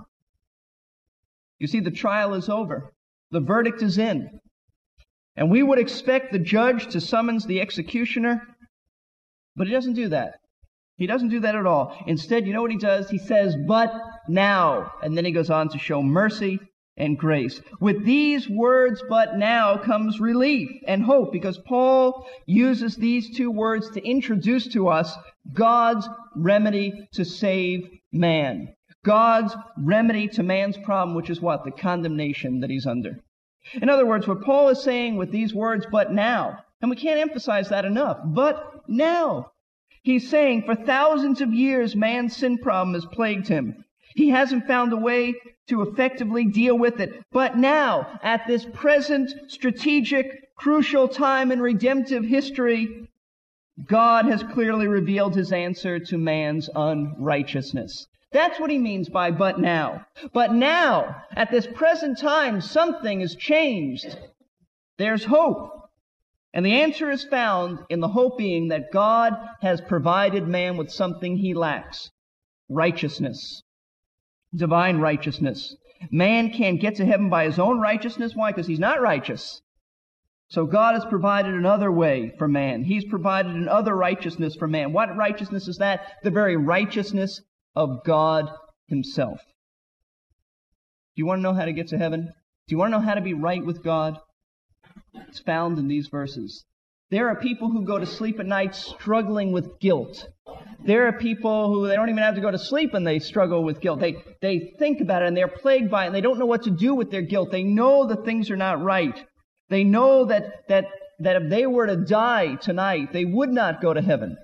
You 1.59 1.67
see, 1.67 1.81
the 1.81 1.91
trial 1.91 2.35
is 2.35 2.49
over. 2.49 2.93
The 3.31 3.41
verdict 3.41 3.83
is 3.83 3.99
in. 3.99 4.41
And 5.37 5.51
we 5.51 5.63
would 5.63 5.79
expect 5.79 6.33
the 6.33 6.39
judge 6.39 6.89
to 6.89 7.01
summons 7.01 7.45
the 7.45 7.61
executioner, 7.61 8.43
but 9.55 9.67
he 9.67 9.73
doesn't 9.73 9.95
do 9.95 10.09
that. 10.09 10.41
He 10.97 11.07
doesn't 11.07 11.29
do 11.29 11.41
that 11.41 11.55
at 11.55 11.67
all. 11.67 11.97
Instead, 12.07 12.47
you 12.47 12.53
know 12.53 12.63
what 12.63 12.71
he 12.71 12.79
does? 12.79 13.11
He 13.11 13.19
says, 13.19 13.55
but 13.67 13.93
now. 14.29 14.93
And 15.03 15.17
then 15.17 15.25
he 15.25 15.33
goes 15.33 15.51
on 15.51 15.69
to 15.71 15.79
show 15.79 16.03
mercy 16.03 16.59
and 16.97 17.19
grace. 17.19 17.61
With 17.81 18.05
these 18.05 18.49
words, 18.49 19.03
but 19.09 19.37
now, 19.37 19.77
comes 19.77 20.19
relief 20.19 20.71
and 20.87 21.03
hope 21.03 21.33
because 21.33 21.59
Paul 21.59 22.27
uses 22.47 22.97
these 22.97 23.37
two 23.37 23.51
words 23.51 23.91
to 23.91 24.07
introduce 24.07 24.69
to 24.69 24.89
us 24.89 25.15
God's 25.53 26.09
remedy 26.35 27.09
to 27.13 27.25
save 27.25 27.89
man. 28.13 28.75
God's 29.05 29.55
remedy 29.77 30.29
to 30.29 30.43
man's 30.43 30.79
problem, 30.79 31.15
which 31.15 31.31
is 31.31 31.41
what? 31.41 31.65
The 31.65 31.71
condemnation 31.71 32.61
that 32.61 32.71
he's 32.71 32.87
under. 32.87 33.21
In 33.75 33.91
other 33.91 34.07
words, 34.07 34.27
what 34.27 34.43
Paul 34.43 34.71
is 34.71 34.83
saying 34.83 35.17
with 35.17 35.31
these 35.31 35.53
words, 35.53 35.87
but 35.91 36.13
now, 36.13 36.59
and 36.81 36.91
we 36.91 36.97
can't 36.97 37.21
emphasize 37.21 37.69
that 37.69 37.85
enough, 37.85 38.19
but 38.25 38.83
now. 38.89 39.51
He's 40.07 40.31
saying 40.31 40.63
for 40.63 40.77
thousands 40.77 41.41
of 41.41 41.53
years, 41.53 41.97
man's 41.97 42.37
sin 42.37 42.59
problem 42.59 42.95
has 42.95 43.05
plagued 43.07 43.49
him. 43.49 43.85
He 44.15 44.29
hasn't 44.29 44.69
found 44.69 44.93
a 44.93 44.97
way 44.97 45.35
to 45.67 45.83
effectively 45.83 46.45
deal 46.45 46.79
with 46.79 47.01
it. 47.01 47.25
But 47.33 47.59
now, 47.59 48.21
at 48.23 48.47
this 48.47 48.65
present 48.73 49.33
strategic, 49.49 50.55
crucial 50.55 51.09
time 51.09 51.51
in 51.51 51.61
redemptive 51.61 52.25
history, 52.25 53.09
God 53.85 54.27
has 54.27 54.45
clearly 54.45 54.87
revealed 54.87 55.35
his 55.35 55.51
answer 55.51 55.99
to 55.99 56.17
man's 56.17 56.71
unrighteousness. 56.73 58.07
That's 58.31 58.61
what 58.61 58.71
he 58.71 58.79
means 58.79 59.09
by 59.09 59.33
but 59.33 59.59
now. 59.59 60.07
But 60.33 60.55
now, 60.55 61.25
at 61.35 61.51
this 61.51 61.67
present 61.67 62.21
time, 62.21 62.61
something 62.61 63.23
has 63.23 63.35
changed. 63.35 64.17
There's 64.99 65.25
hope. 65.25 65.76
And 66.57 66.65
the 66.65 66.81
answer 66.81 67.11
is 67.11 67.23
found 67.23 67.81
in 67.91 68.01
the 68.01 68.09
hope 68.09 68.39
being 68.39 68.69
that 68.69 68.91
God 68.91 69.35
has 69.61 69.83
provided 69.83 70.49
man 70.49 70.79
with 70.79 70.91
something 70.91 71.37
he 71.37 71.53
lacks. 71.53 72.11
Righteousness. 72.71 73.63
Divine 74.55 74.97
righteousness. 74.97 75.77
Man 76.11 76.51
can't 76.51 76.81
get 76.81 76.95
to 76.95 77.05
heaven 77.05 77.29
by 77.29 77.45
his 77.45 77.59
own 77.59 77.79
righteousness. 77.79 78.35
Why? 78.35 78.53
Because 78.53 78.67
he's 78.67 78.79
not 78.79 79.03
righteous. 79.03 79.61
So 80.49 80.65
God 80.65 80.95
has 80.95 81.05
provided 81.05 81.53
another 81.53 81.93
way 81.93 82.33
for 82.39 82.49
man. 82.49 82.85
He's 82.85 83.05
provided 83.05 83.55
another 83.55 83.95
righteousness 83.95 84.57
for 84.57 84.67
man. 84.67 84.95
What 84.95 85.15
righteousness 85.15 85.69
is 85.69 85.77
that? 85.77 86.11
The 86.23 86.31
very 86.31 86.57
righteousness 86.57 87.43
of 87.75 88.03
God 88.03 88.51
Himself. 88.89 89.41
Do 91.17 91.21
you 91.21 91.27
want 91.27 91.41
to 91.41 91.43
know 91.43 91.53
how 91.53 91.67
to 91.67 91.75
get 91.75 91.89
to 91.89 91.99
heaven? 91.99 92.33
Do 92.67 92.75
you 92.75 92.79
want 92.79 92.95
to 92.95 92.99
know 92.99 93.05
how 93.05 93.15
to 93.15 93.21
be 93.21 93.35
right 93.35 93.63
with 93.63 93.85
God? 93.85 94.19
It's 95.29 95.41
found 95.41 95.79
in 95.79 95.89
these 95.89 96.09
verses. 96.09 96.65
There 97.11 97.29
are 97.29 97.37
people 97.37 97.71
who 97.71 97.85
go 97.85 97.99
to 97.99 98.07
sleep 98.07 98.41
at 98.41 98.47
night 98.47 98.75
struggling 98.75 99.53
with 99.53 99.79
guilt. 99.79 100.27
There 100.85 101.07
are 101.07 101.13
people 101.13 101.73
who 101.73 101.87
they 101.87 101.95
don't 101.95 102.09
even 102.09 102.23
have 102.23 102.35
to 102.35 102.41
go 102.41 102.51
to 102.51 102.59
sleep 102.59 102.95
and 102.95 103.07
they 103.07 103.21
struggle 103.21 103.63
with 103.63 103.81
guilt. 103.81 104.01
They, 104.01 104.17
they 104.43 104.75
think 104.79 105.01
about 105.01 105.23
it 105.23 105.29
and 105.29 105.37
they're 105.37 105.47
plagued 105.47 105.91
by 105.91 106.05
it 106.05 106.07
and 106.09 106.15
they 106.15 106.21
don't 106.21 106.39
know 106.39 106.47
what 106.47 106.65
to 106.65 106.71
do 106.71 106.95
with 106.95 107.11
their 107.11 107.23
guilt. 107.23 107.53
They 107.53 107.63
know 107.63 108.07
that 108.07 108.25
things 108.25 108.51
are 108.51 108.57
not 108.57 108.83
right. 108.83 109.25
They 109.69 109.85
know 109.85 110.25
that, 110.27 110.69
that, 110.69 110.87
that 111.21 111.43
if 111.43 111.51
they 111.51 111.67
were 111.67 111.87
to 111.87 111.97
die 111.97 112.57
tonight, 112.57 113.13
they 113.13 113.25
would 113.25 113.51
not 113.51 113.81
go 113.81 113.95
to 113.95 114.03
heaven. 114.03 114.37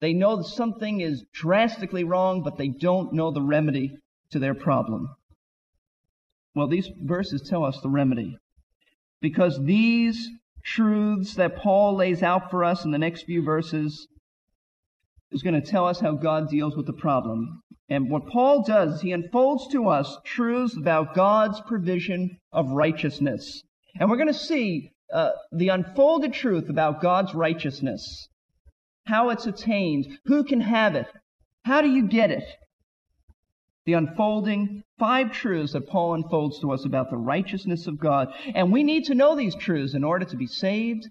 They 0.00 0.12
know 0.12 0.36
that 0.36 0.46
something 0.46 1.00
is 1.00 1.24
drastically 1.32 2.04
wrong, 2.04 2.42
but 2.42 2.58
they 2.58 2.68
don't 2.68 3.12
know 3.12 3.30
the 3.30 3.42
remedy 3.42 3.96
to 4.32 4.38
their 4.38 4.54
problem. 4.54 5.08
Well, 6.54 6.68
these 6.68 6.90
verses 7.00 7.48
tell 7.48 7.64
us 7.64 7.80
the 7.80 7.88
remedy. 7.88 8.36
Because 9.22 9.58
these 9.64 10.28
truths 10.62 11.34
that 11.36 11.56
Paul 11.56 11.96
lays 11.96 12.22
out 12.22 12.50
for 12.50 12.62
us 12.62 12.84
in 12.84 12.90
the 12.90 12.98
next 12.98 13.22
few 13.22 13.42
verses 13.42 14.06
is 15.30 15.42
going 15.42 15.60
to 15.60 15.66
tell 15.66 15.86
us 15.86 16.00
how 16.00 16.12
God 16.12 16.50
deals 16.50 16.76
with 16.76 16.84
the 16.84 16.92
problem. 16.92 17.62
And 17.88 18.10
what 18.10 18.26
Paul 18.26 18.62
does, 18.62 19.00
he 19.00 19.12
unfolds 19.12 19.68
to 19.68 19.88
us 19.88 20.18
truths 20.24 20.76
about 20.76 21.14
God's 21.14 21.60
provision 21.62 22.38
of 22.52 22.68
righteousness. 22.72 23.62
And 23.98 24.10
we're 24.10 24.16
going 24.16 24.26
to 24.26 24.34
see 24.34 24.90
uh, 25.10 25.30
the 25.50 25.68
unfolded 25.68 26.34
truth 26.34 26.68
about 26.68 27.00
God's 27.00 27.34
righteousness 27.34 28.28
how 29.06 29.30
it's 29.30 29.46
attained, 29.46 30.06
who 30.26 30.44
can 30.44 30.60
have 30.60 30.94
it, 30.94 31.06
how 31.64 31.80
do 31.80 31.88
you 31.88 32.06
get 32.06 32.30
it? 32.30 32.44
The 33.84 33.94
unfolding 33.94 34.84
five 34.98 35.32
truths 35.32 35.72
that 35.72 35.88
Paul 35.88 36.14
unfolds 36.14 36.60
to 36.60 36.70
us 36.72 36.84
about 36.84 37.10
the 37.10 37.16
righteousness 37.16 37.86
of 37.86 37.98
God. 37.98 38.32
And 38.54 38.72
we 38.72 38.84
need 38.84 39.04
to 39.04 39.14
know 39.14 39.34
these 39.34 39.56
truths 39.56 39.94
in 39.94 40.04
order 40.04 40.24
to 40.24 40.36
be 40.36 40.46
saved, 40.46 41.08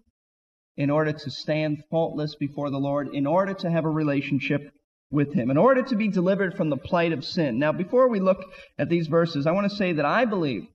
in 0.77 0.89
order 0.89 1.11
to 1.11 1.29
stand 1.29 1.83
faultless 1.89 2.35
before 2.35 2.69
the 2.69 2.79
Lord, 2.79 3.09
in 3.13 3.27
order 3.27 3.53
to 3.55 3.69
have 3.69 3.83
a 3.83 3.89
relationship 3.89 4.71
with 5.11 5.33
Him, 5.33 5.51
in 5.51 5.57
order 5.57 5.83
to 5.83 5.95
be 5.97 6.07
delivered 6.07 6.55
from 6.55 6.69
the 6.69 6.77
plight 6.77 7.11
of 7.11 7.25
sin. 7.25 7.59
Now, 7.59 7.73
before 7.73 8.07
we 8.07 8.21
look 8.21 8.41
at 8.79 8.87
these 8.87 9.07
verses, 9.07 9.45
I 9.45 9.51
want 9.51 9.69
to 9.69 9.75
say 9.75 9.91
that 9.93 10.05
I 10.05 10.23
believe 10.23 10.67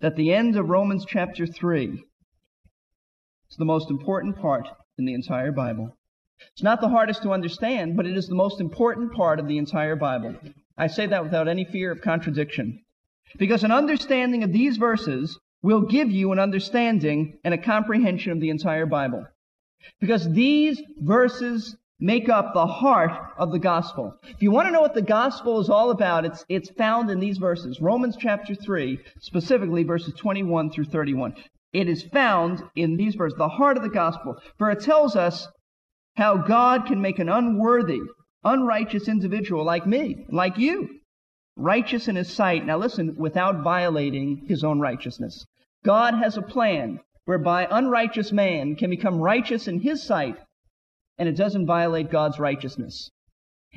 that 0.00 0.14
the 0.14 0.32
end 0.32 0.56
of 0.56 0.68
Romans 0.68 1.04
chapter 1.04 1.46
3 1.46 2.04
is 3.50 3.56
the 3.56 3.64
most 3.64 3.90
important 3.90 4.36
part 4.36 4.68
in 4.98 5.04
the 5.04 5.14
entire 5.14 5.50
Bible. 5.50 5.96
It's 6.52 6.62
not 6.62 6.80
the 6.80 6.88
hardest 6.88 7.22
to 7.22 7.32
understand, 7.32 7.96
but 7.96 8.06
it 8.06 8.16
is 8.16 8.28
the 8.28 8.34
most 8.34 8.60
important 8.60 9.12
part 9.12 9.40
of 9.40 9.48
the 9.48 9.58
entire 9.58 9.96
Bible. 9.96 10.36
I 10.76 10.88
say 10.88 11.06
that 11.06 11.22
without 11.22 11.48
any 11.48 11.64
fear 11.64 11.92
of 11.92 12.00
contradiction. 12.00 12.80
Because 13.38 13.64
an 13.64 13.72
understanding 13.72 14.42
of 14.42 14.52
these 14.52 14.76
verses 14.76 15.38
will 15.62 15.82
give 15.82 16.10
you 16.10 16.32
an 16.32 16.38
understanding 16.38 17.38
and 17.44 17.54
a 17.54 17.58
comprehension 17.58 18.32
of 18.32 18.40
the 18.40 18.50
entire 18.50 18.86
Bible. 18.86 19.26
Because 20.00 20.30
these 20.30 20.82
verses 20.98 21.76
make 22.00 22.28
up 22.28 22.52
the 22.52 22.66
heart 22.66 23.12
of 23.38 23.52
the 23.52 23.58
gospel. 23.58 24.14
If 24.24 24.42
you 24.42 24.50
want 24.50 24.66
to 24.68 24.72
know 24.72 24.80
what 24.80 24.94
the 24.94 25.02
gospel 25.02 25.60
is 25.60 25.70
all 25.70 25.90
about, 25.90 26.24
it's, 26.24 26.44
it's 26.48 26.70
found 26.70 27.08
in 27.10 27.20
these 27.20 27.38
verses. 27.38 27.80
Romans 27.80 28.16
chapter 28.18 28.54
3, 28.54 28.98
specifically 29.20 29.84
verses 29.84 30.12
21 30.18 30.70
through 30.70 30.84
31. 30.84 31.34
It 31.72 31.88
is 31.88 32.02
found 32.02 32.62
in 32.76 32.96
these 32.96 33.14
verses, 33.14 33.38
the 33.38 33.48
heart 33.48 33.76
of 33.76 33.82
the 33.82 33.88
gospel. 33.88 34.36
For 34.58 34.70
it 34.70 34.80
tells 34.80 35.16
us 35.16 35.48
how 36.16 36.36
God 36.36 36.86
can 36.86 37.00
make 37.00 37.18
an 37.18 37.28
unworthy, 37.28 38.00
unrighteous 38.44 39.08
individual 39.08 39.64
like 39.64 39.86
me, 39.86 40.26
like 40.30 40.58
you, 40.58 41.00
righteous 41.56 42.08
in 42.08 42.16
his 42.16 42.32
sight. 42.32 42.66
Now 42.66 42.78
listen, 42.78 43.16
without 43.16 43.62
violating 43.62 44.46
his 44.46 44.64
own 44.64 44.80
righteousness. 44.80 45.44
God 45.84 46.14
has 46.14 46.36
a 46.36 46.42
plan 46.42 47.00
whereby 47.24 47.66
unrighteous 47.70 48.32
man 48.32 48.76
can 48.76 48.90
become 48.90 49.20
righteous 49.20 49.68
in 49.68 49.80
his 49.80 50.02
sight, 50.02 50.36
and 51.18 51.28
it 51.28 51.36
doesn't 51.36 51.66
violate 51.66 52.10
God's 52.10 52.38
righteousness. 52.38 53.10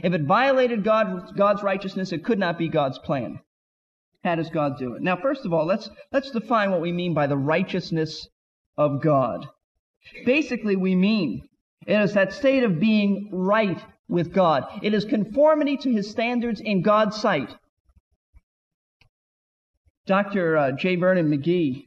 If 0.03 0.13
it 0.13 0.23
violated 0.23 0.83
God, 0.83 1.35
God's 1.35 1.63
righteousness, 1.63 2.11
it 2.11 2.23
could 2.23 2.39
not 2.39 2.57
be 2.57 2.69
God's 2.69 2.99
plan. 2.99 3.39
How 4.23 4.35
does 4.35 4.49
God 4.49 4.77
do 4.77 4.93
it? 4.93 5.01
Now, 5.01 5.15
first 5.15 5.45
of 5.45 5.53
all, 5.53 5.65
let's, 5.65 5.89
let's 6.11 6.31
define 6.31 6.71
what 6.71 6.81
we 6.81 6.91
mean 6.91 7.13
by 7.13 7.27
the 7.27 7.37
righteousness 7.37 8.27
of 8.77 9.01
God. 9.01 9.47
Basically, 10.25 10.75
we 10.75 10.95
mean 10.95 11.47
it 11.85 11.99
is 12.01 12.13
that 12.13 12.33
state 12.33 12.63
of 12.63 12.79
being 12.79 13.29
right 13.31 13.81
with 14.07 14.33
God. 14.33 14.65
It 14.81 14.93
is 14.93 15.05
conformity 15.05 15.77
to 15.77 15.91
His 15.91 16.09
standards 16.09 16.61
in 16.61 16.81
God's 16.81 17.19
sight. 17.19 17.55
Dr. 20.05 20.57
Uh, 20.57 20.71
J. 20.71 20.95
Vernon 20.95 21.29
McGee, 21.29 21.83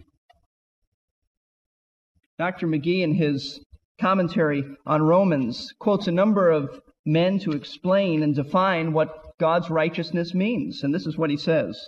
Dr. 2.41 2.67
McGee 2.67 3.03
in 3.03 3.13
his 3.13 3.61
commentary 4.01 4.65
on 4.87 5.03
Romans 5.03 5.75
quotes 5.79 6.07
a 6.07 6.11
number 6.11 6.49
of 6.51 6.81
men 7.05 7.39
to 7.41 7.53
explain 7.53 8.23
and 8.23 8.35
define 8.35 8.95
what 8.95 9.37
God's 9.39 9.69
righteousness 9.69 10.33
means. 10.33 10.83
And 10.83 10.95
this 10.95 11.07
is 11.07 11.19
what 11.19 11.29
he 11.29 11.37
says. 11.37 11.79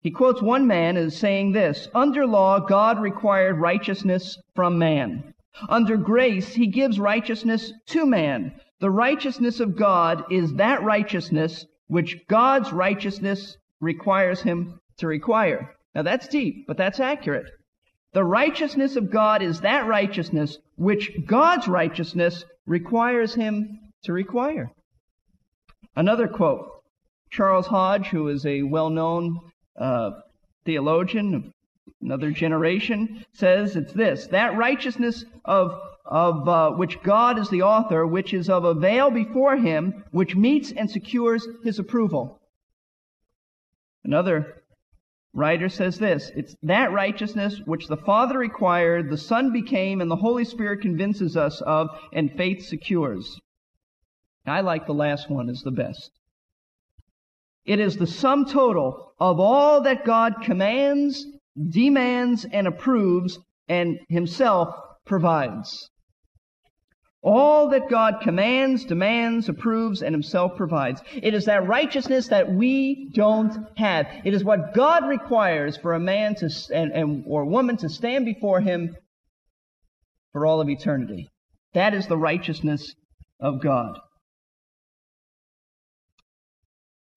He 0.00 0.10
quotes 0.10 0.42
one 0.42 0.66
man 0.66 0.96
as 0.96 1.16
saying 1.16 1.52
this, 1.52 1.86
under 1.94 2.26
law, 2.26 2.58
God 2.58 3.00
required 3.00 3.60
righteousness 3.60 4.38
from 4.56 4.76
man. 4.76 5.34
Under 5.68 5.96
grace, 5.96 6.54
he 6.54 6.66
gives 6.66 6.98
righteousness 6.98 7.72
to 7.86 8.06
man. 8.06 8.60
The 8.80 8.90
righteousness 8.90 9.60
of 9.60 9.76
God 9.76 10.24
is 10.30 10.54
that 10.54 10.82
righteousness 10.82 11.66
which 11.88 12.26
God's 12.28 12.72
righteousness 12.72 13.56
requires 13.80 14.42
him 14.42 14.80
to 14.98 15.06
require. 15.06 15.74
Now 15.94 16.02
that's 16.02 16.28
deep, 16.28 16.66
but 16.66 16.76
that's 16.76 17.00
accurate. 17.00 17.46
The 18.12 18.24
righteousness 18.24 18.96
of 18.96 19.10
God 19.10 19.42
is 19.42 19.60
that 19.60 19.86
righteousness 19.86 20.58
which 20.76 21.10
God's 21.26 21.68
righteousness 21.68 22.44
requires 22.66 23.34
him 23.34 23.78
to 24.04 24.12
require. 24.12 24.70
Another 25.94 26.28
quote. 26.28 26.68
Charles 27.30 27.66
Hodge, 27.66 28.06
who 28.06 28.28
is 28.28 28.46
a 28.46 28.62
well-known 28.62 29.40
uh, 29.78 30.10
theologian 30.64 31.34
of 31.34 31.44
another 32.00 32.30
generation, 32.30 33.24
says 33.32 33.76
it's 33.76 33.92
this, 33.92 34.28
that 34.28 34.56
righteousness 34.56 35.24
of, 35.44 35.78
of 36.06 36.48
uh, 36.48 36.70
which 36.72 37.02
God 37.02 37.38
is 37.38 37.48
the 37.50 37.62
author, 37.62 38.06
which 38.06 38.32
is 38.32 38.48
of 38.48 38.64
avail 38.64 39.10
before 39.10 39.56
him, 39.56 40.04
which 40.12 40.36
meets 40.36 40.72
and 40.72 40.90
secures 40.90 41.46
his 41.64 41.78
approval. 41.78 42.40
Another 44.04 44.62
writer 45.34 45.68
says 45.68 45.98
this, 45.98 46.30
it's 46.36 46.54
that 46.62 46.92
righteousness 46.92 47.60
which 47.64 47.88
the 47.88 47.96
Father 47.96 48.38
required, 48.38 49.10
the 49.10 49.18
Son 49.18 49.52
became, 49.52 50.00
and 50.00 50.10
the 50.10 50.16
Holy 50.16 50.44
Spirit 50.44 50.80
convinces 50.80 51.36
us 51.36 51.60
of, 51.60 51.88
and 52.12 52.32
faith 52.36 52.64
secures. 52.64 53.38
I 54.46 54.60
like 54.60 54.86
the 54.86 54.94
last 54.94 55.28
one 55.28 55.50
as 55.50 55.60
the 55.62 55.72
best. 55.72 56.10
It 57.64 57.80
is 57.80 57.96
the 57.96 58.06
sum 58.06 58.44
total 58.44 59.12
of 59.18 59.40
all 59.40 59.80
that 59.82 60.04
God 60.04 60.34
commands, 60.42 61.26
demands, 61.68 62.44
and 62.44 62.68
approves, 62.68 63.40
and 63.68 63.98
himself 64.08 64.72
provides. 65.04 65.90
All 67.28 67.70
that 67.70 67.88
God 67.90 68.20
commands, 68.22 68.84
demands, 68.84 69.48
approves, 69.48 70.00
and 70.00 70.14
himself 70.14 70.56
provides. 70.56 71.02
It 71.12 71.34
is 71.34 71.46
that 71.46 71.66
righteousness 71.66 72.28
that 72.28 72.52
we 72.52 73.10
don't 73.14 73.66
have. 73.76 74.06
It 74.24 74.32
is 74.32 74.44
what 74.44 74.74
God 74.74 75.08
requires 75.08 75.76
for 75.76 75.94
a 75.94 75.98
man 75.98 76.36
to, 76.36 76.48
and, 76.72 76.92
and, 76.92 77.24
or 77.26 77.44
woman 77.44 77.78
to 77.78 77.88
stand 77.88 78.26
before 78.26 78.60
him 78.60 78.96
for 80.32 80.46
all 80.46 80.60
of 80.60 80.68
eternity. 80.68 81.28
That 81.74 81.94
is 81.94 82.06
the 82.06 82.16
righteousness 82.16 82.94
of 83.40 83.60
God 83.60 83.98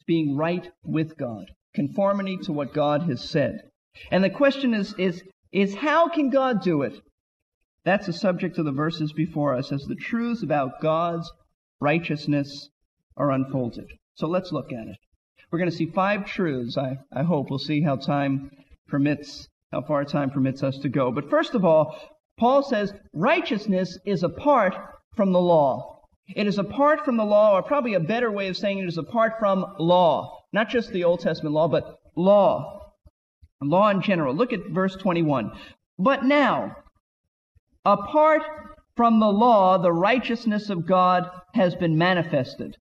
being 0.07 0.35
right 0.35 0.67
with 0.83 1.15
God, 1.17 1.45
conformity 1.75 2.37
to 2.37 2.51
what 2.51 2.73
God 2.73 3.03
has 3.03 3.29
said. 3.29 3.61
And 4.09 4.23
the 4.23 4.31
question 4.31 4.73
is, 4.73 4.95
is, 4.97 5.21
is 5.51 5.75
how 5.75 6.09
can 6.09 6.31
God 6.31 6.63
do 6.63 6.81
it? 6.81 6.99
That's 7.86 8.05
the 8.05 8.13
subject 8.13 8.57
of 8.57 8.65
the 8.65 8.71
verses 8.71 9.13
before 9.13 9.55
us 9.55 9.71
as 9.71 9.83
the 9.83 9.95
truths 9.95 10.43
about 10.43 10.81
God's 10.81 11.31
righteousness 11.79 12.69
are 13.15 13.31
unfolded. 13.31 13.86
So 14.15 14.27
let's 14.27 14.51
look 14.51 14.71
at 14.71 14.88
it. 14.88 14.98
We're 15.51 15.59
going 15.59 15.71
to 15.71 15.75
see 15.75 15.88
five 15.88 16.25
truths. 16.25 16.77
I, 16.77 16.98
I 17.13 17.24
hope 17.24 17.50
we'll 17.50 17.59
see 17.59 17.81
how 17.81 17.95
time 17.95 18.51
permits, 18.88 19.48
how 19.71 19.81
far 19.81 20.03
time 20.03 20.29
permits 20.29 20.62
us 20.62 20.77
to 20.79 20.89
go. 20.89 21.12
But 21.12 21.29
first 21.29 21.55
of 21.55 21.65
all, 21.65 21.98
Paul 22.38 22.63
says 22.63 22.93
righteousness 23.13 23.98
is 24.05 24.24
apart 24.24 24.75
from 25.15 25.31
the 25.31 25.41
law. 25.41 26.01
It 26.36 26.45
is 26.45 26.59
apart 26.59 27.03
from 27.03 27.17
the 27.17 27.25
law, 27.25 27.55
or 27.57 27.63
probably 27.63 27.95
a 27.95 28.00
better 28.00 28.31
way 28.31 28.50
of 28.50 28.57
saying 28.57 28.77
it 28.77 28.88
is 28.88 29.00
apart 29.00 29.33
from 29.39 29.65
law. 29.79 30.43
Not 30.53 30.69
just 30.69 30.91
the 30.91 31.03
Old 31.03 31.21
Testament 31.21 31.55
law, 31.55 31.67
but 31.67 32.00
law. 32.15 32.93
Law 33.62 33.89
in 33.89 34.01
general. 34.01 34.36
Look 34.36 34.53
at 34.53 34.69
verse 34.69 34.95
21. 34.95 35.51
But 35.98 36.24
now, 36.24 36.75
apart 37.93 38.43
from 38.96 39.19
the 39.19 39.31
law, 39.31 39.77
the 39.77 39.91
righteousness 39.91 40.69
of 40.69 40.85
God 40.85 41.29
has 41.53 41.75
been 41.75 41.98
manifested. 41.98 42.75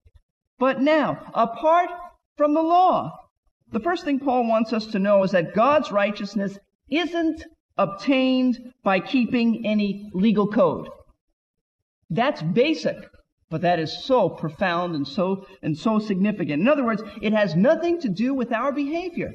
But 0.58 0.80
now, 0.80 1.30
apart 1.34 1.90
from 2.36 2.54
the 2.54 2.62
law, 2.62 3.12
the 3.70 3.80
first 3.80 4.04
thing 4.04 4.18
Paul 4.18 4.46
wants 4.48 4.72
us 4.72 4.86
to 4.86 4.98
know 4.98 5.22
is 5.22 5.30
that 5.30 5.54
God's 5.54 5.92
righteousness 5.92 6.58
isn't 6.90 7.44
obtained 7.76 8.58
by 8.82 8.98
keeping 9.00 9.64
any 9.64 10.10
legal 10.12 10.48
code. 10.48 10.88
That's 12.10 12.42
basic. 12.42 12.96
But 13.50 13.62
that 13.62 13.78
is 13.78 14.04
so 14.04 14.28
profound 14.28 14.94
and 14.94 15.08
so, 15.08 15.46
and 15.62 15.76
so 15.76 15.98
significant. 15.98 16.60
In 16.60 16.68
other 16.68 16.84
words, 16.84 17.02
it 17.22 17.32
has 17.32 17.56
nothing 17.56 18.00
to 18.00 18.08
do 18.08 18.34
with 18.34 18.52
our 18.52 18.72
behavior. 18.72 19.32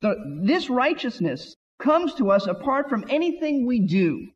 The, 0.00 0.14
this 0.44 0.70
righteousness 0.70 1.54
comes 1.82 2.14
to 2.14 2.30
us 2.30 2.46
apart 2.46 2.88
from 2.88 3.04
anything 3.08 3.66
we 3.66 3.80
do, 3.80 4.28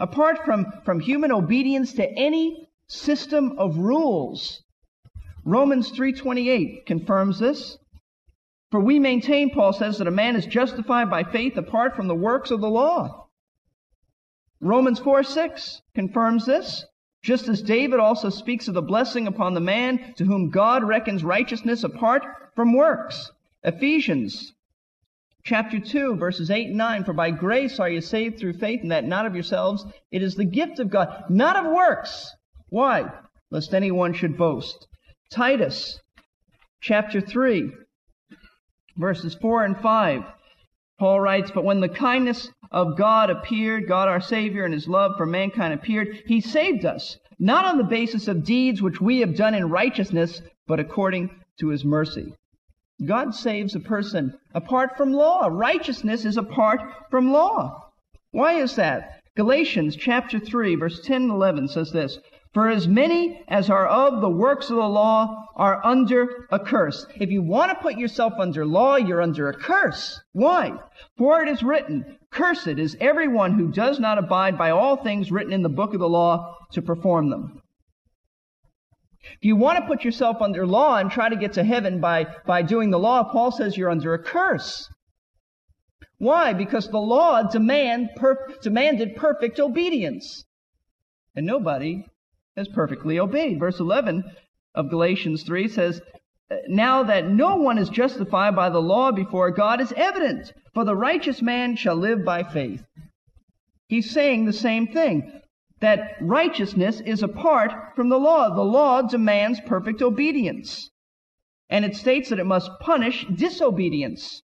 apart 0.00 0.44
from, 0.44 0.66
from 0.84 1.00
human 1.00 1.32
obedience 1.32 1.92
to 1.94 2.08
any 2.08 2.68
system 2.86 3.58
of 3.58 3.76
rules. 3.76 4.62
Romans 5.44 5.92
3.28 5.92 6.86
confirms 6.86 7.38
this. 7.38 7.76
For 8.70 8.80
we 8.80 8.98
maintain, 8.98 9.50
Paul 9.50 9.72
says, 9.72 9.98
that 9.98 10.08
a 10.08 10.12
man 10.12 10.36
is 10.36 10.46
justified 10.46 11.10
by 11.10 11.22
faith 11.22 11.56
apart 11.56 11.94
from 11.94 12.08
the 12.08 12.14
works 12.14 12.50
of 12.50 12.60
the 12.60 12.70
law. 12.70 13.28
Romans 14.60 14.98
4 14.98 15.22
6 15.22 15.82
confirms 15.94 16.46
this. 16.46 16.84
Just 17.22 17.48
as 17.48 17.62
David 17.62 18.00
also 18.00 18.30
speaks 18.30 18.68
of 18.68 18.74
the 18.74 18.82
blessing 18.82 19.26
upon 19.26 19.54
the 19.54 19.60
man 19.60 20.14
to 20.16 20.24
whom 20.24 20.50
God 20.50 20.84
reckons 20.84 21.24
righteousness 21.24 21.84
apart 21.84 22.22
from 22.54 22.74
works. 22.74 23.30
Ephesians 23.62 24.52
chapter 25.44 25.78
2 25.78 26.16
verses 26.16 26.50
8 26.50 26.68
and 26.68 26.78
9 26.78 27.04
for 27.04 27.12
by 27.12 27.30
grace 27.30 27.78
are 27.78 27.90
you 27.90 28.00
saved 28.00 28.38
through 28.38 28.54
faith 28.54 28.80
and 28.80 28.90
that 28.90 29.04
not 29.04 29.26
of 29.26 29.34
yourselves 29.34 29.84
it 30.10 30.22
is 30.22 30.34
the 30.34 30.44
gift 30.44 30.78
of 30.78 30.90
God 30.90 31.24
not 31.28 31.56
of 31.56 31.70
works. 31.70 32.30
Why? 32.70 33.10
Lest 33.50 33.74
anyone 33.74 34.14
should 34.14 34.38
boast. 34.38 34.86
Titus 35.30 36.00
chapter 36.80 37.20
3 37.20 37.70
verses 38.96 39.34
4 39.34 39.64
and 39.64 39.78
5 39.78 40.24
Paul 40.98 41.20
writes 41.20 41.50
but 41.50 41.64
when 41.64 41.80
the 41.80 41.88
kindness 41.90 42.48
of 42.70 42.96
God 42.96 43.28
appeared, 43.28 43.86
God 43.86 44.08
our 44.08 44.20
Savior 44.20 44.64
and 44.64 44.72
His 44.72 44.88
love 44.88 45.12
for 45.16 45.26
mankind 45.26 45.74
appeared, 45.74 46.22
He 46.26 46.40
saved 46.40 46.84
us, 46.84 47.18
not 47.38 47.64
on 47.64 47.78
the 47.78 47.84
basis 47.84 48.28
of 48.28 48.44
deeds 48.44 48.80
which 48.80 49.00
we 49.00 49.20
have 49.20 49.36
done 49.36 49.54
in 49.54 49.68
righteousness, 49.68 50.40
but 50.66 50.80
according 50.80 51.30
to 51.58 51.68
His 51.68 51.84
mercy. 51.84 52.34
God 53.04 53.34
saves 53.34 53.74
a 53.74 53.80
person 53.80 54.38
apart 54.54 54.96
from 54.96 55.12
law. 55.12 55.48
Righteousness 55.50 56.24
is 56.24 56.36
apart 56.36 56.80
from 57.10 57.32
law. 57.32 57.90
Why 58.30 58.54
is 58.54 58.76
that? 58.76 59.22
Galatians 59.36 59.96
chapter 59.96 60.38
3 60.38 60.76
verse 60.76 61.00
10 61.00 61.22
and 61.22 61.30
11 61.30 61.68
says 61.68 61.90
this, 61.90 62.18
for 62.54 62.68
as 62.68 62.86
many 62.86 63.42
as 63.48 63.68
are 63.68 63.86
of 63.88 64.20
the 64.20 64.30
works 64.30 64.70
of 64.70 64.76
the 64.76 64.88
law 64.88 65.48
are 65.56 65.84
under 65.84 66.46
a 66.52 66.60
curse. 66.60 67.04
If 67.16 67.32
you 67.32 67.42
want 67.42 67.72
to 67.72 67.82
put 67.82 67.98
yourself 67.98 68.34
under 68.38 68.64
law, 68.64 68.94
you're 68.94 69.20
under 69.20 69.48
a 69.48 69.54
curse. 69.54 70.20
Why? 70.32 70.78
For 71.18 71.42
it 71.42 71.48
is 71.48 71.64
written, 71.64 72.16
Cursed 72.30 72.78
is 72.78 72.96
everyone 73.00 73.54
who 73.54 73.72
does 73.72 73.98
not 73.98 74.18
abide 74.18 74.56
by 74.56 74.70
all 74.70 74.96
things 74.96 75.32
written 75.32 75.52
in 75.52 75.62
the 75.62 75.68
book 75.68 75.94
of 75.94 76.00
the 76.00 76.08
law 76.08 76.56
to 76.72 76.80
perform 76.80 77.30
them. 77.30 77.60
If 79.32 79.44
you 79.44 79.56
want 79.56 79.78
to 79.78 79.86
put 79.86 80.04
yourself 80.04 80.40
under 80.40 80.66
law 80.66 80.96
and 80.96 81.10
try 81.10 81.28
to 81.28 81.36
get 81.36 81.54
to 81.54 81.64
heaven 81.64 82.00
by, 82.00 82.26
by 82.46 82.62
doing 82.62 82.90
the 82.90 82.98
law, 82.98 83.24
Paul 83.24 83.50
says 83.50 83.76
you're 83.76 83.90
under 83.90 84.14
a 84.14 84.22
curse. 84.22 84.88
Why? 86.18 86.52
Because 86.52 86.88
the 86.88 86.98
law 86.98 87.42
demand 87.42 88.10
demanded 88.62 89.16
perfect 89.16 89.58
obedience. 89.58 90.44
And 91.34 91.46
nobody 91.46 92.06
has 92.56 92.68
perfectly 92.68 93.18
obeyed. 93.18 93.58
Verse 93.58 93.80
11 93.80 94.24
of 94.74 94.90
Galatians 94.90 95.42
3 95.42 95.68
says, 95.68 96.00
Now 96.68 97.02
that 97.04 97.28
no 97.28 97.56
one 97.56 97.78
is 97.78 97.88
justified 97.88 98.54
by 98.54 98.70
the 98.70 98.80
law 98.80 99.10
before 99.10 99.50
God 99.50 99.80
is 99.80 99.92
evident, 99.96 100.52
for 100.72 100.84
the 100.84 100.96
righteous 100.96 101.42
man 101.42 101.76
shall 101.76 101.96
live 101.96 102.24
by 102.24 102.42
faith. 102.42 102.84
He's 103.88 104.10
saying 104.10 104.44
the 104.44 104.52
same 104.52 104.86
thing, 104.86 105.40
that 105.80 106.16
righteousness 106.20 107.00
is 107.00 107.22
apart 107.22 107.72
from 107.96 108.08
the 108.08 108.18
law. 108.18 108.54
The 108.54 108.62
law 108.62 109.02
demands 109.02 109.60
perfect 109.66 110.02
obedience. 110.02 110.90
And 111.68 111.84
it 111.84 111.96
states 111.96 112.30
that 112.30 112.38
it 112.38 112.46
must 112.46 112.70
punish 112.80 113.26
disobedience. 113.34 114.42